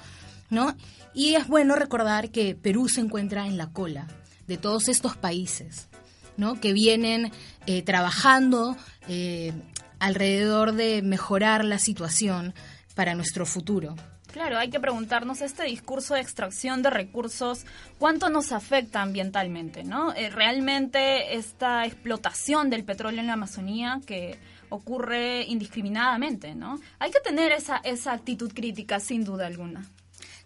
¿no? 0.48 0.74
Y 1.12 1.34
es 1.34 1.46
bueno 1.48 1.74
recordar 1.76 2.30
que 2.30 2.54
Perú 2.54 2.88
se 2.88 3.00
encuentra 3.00 3.46
en 3.46 3.56
la 3.56 3.70
cola 3.70 4.06
de 4.46 4.56
todos 4.56 4.88
estos 4.88 5.16
países, 5.16 5.88
¿no? 6.36 6.60
Que 6.60 6.72
vienen 6.72 7.30
eh, 7.66 7.82
trabajando 7.82 8.76
eh, 9.08 9.52
alrededor 10.00 10.72
de 10.72 11.02
mejorar 11.02 11.64
la 11.64 11.78
situación 11.78 12.54
para 12.94 13.14
nuestro 13.14 13.46
futuro. 13.46 13.94
Claro, 14.32 14.58
hay 14.58 14.70
que 14.70 14.78
preguntarnos 14.78 15.40
este 15.40 15.64
discurso 15.64 16.14
de 16.14 16.20
extracción 16.20 16.82
de 16.82 16.90
recursos, 16.90 17.64
¿cuánto 17.98 18.28
nos 18.28 18.52
afecta 18.52 19.02
ambientalmente? 19.02 19.82
¿no? 19.82 20.12
Eh, 20.14 20.30
realmente 20.30 21.36
esta 21.36 21.84
explotación 21.84 22.70
del 22.70 22.84
petróleo 22.84 23.20
en 23.20 23.26
la 23.26 23.32
Amazonía 23.32 24.00
que 24.06 24.38
ocurre 24.68 25.42
indiscriminadamente, 25.48 26.54
¿no? 26.54 26.78
Hay 27.00 27.10
que 27.10 27.18
tener 27.18 27.50
esa, 27.50 27.78
esa 27.78 28.12
actitud 28.12 28.52
crítica, 28.54 29.00
sin 29.00 29.24
duda 29.24 29.48
alguna. 29.48 29.84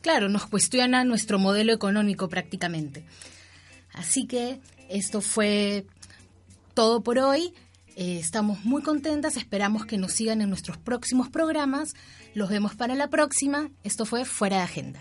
claro, 0.00 0.30
nos 0.30 0.46
cuestiona 0.46 1.04
nuestro 1.04 1.38
modelo 1.38 1.74
económico 1.74 2.28
prácticamente. 2.28 3.04
Así 3.92 4.26
que 4.26 4.60
esto 4.88 5.20
fue 5.20 5.86
todo 6.72 7.02
por 7.02 7.18
hoy. 7.18 7.52
Eh, 7.96 8.18
estamos 8.18 8.64
muy 8.64 8.82
contentas, 8.82 9.36
esperamos 9.36 9.86
que 9.86 9.98
nos 9.98 10.12
sigan 10.12 10.40
en 10.40 10.48
nuestros 10.48 10.78
próximos 10.78 11.28
programas. 11.28 11.94
Los 12.34 12.50
vemos 12.50 12.74
para 12.74 12.94
la 12.94 13.08
próxima. 13.08 13.70
Esto 13.84 14.04
fue 14.04 14.24
Fuera 14.24 14.56
de 14.58 14.62
Agenda. 14.62 15.00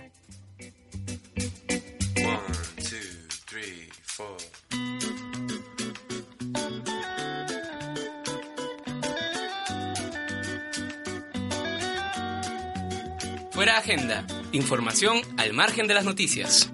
Fuera 13.52 13.78
Agenda. 13.78 14.26
Información 14.52 15.22
al 15.38 15.54
margen 15.54 15.88
de 15.88 15.94
las 15.94 16.06
noticias. 16.06 16.72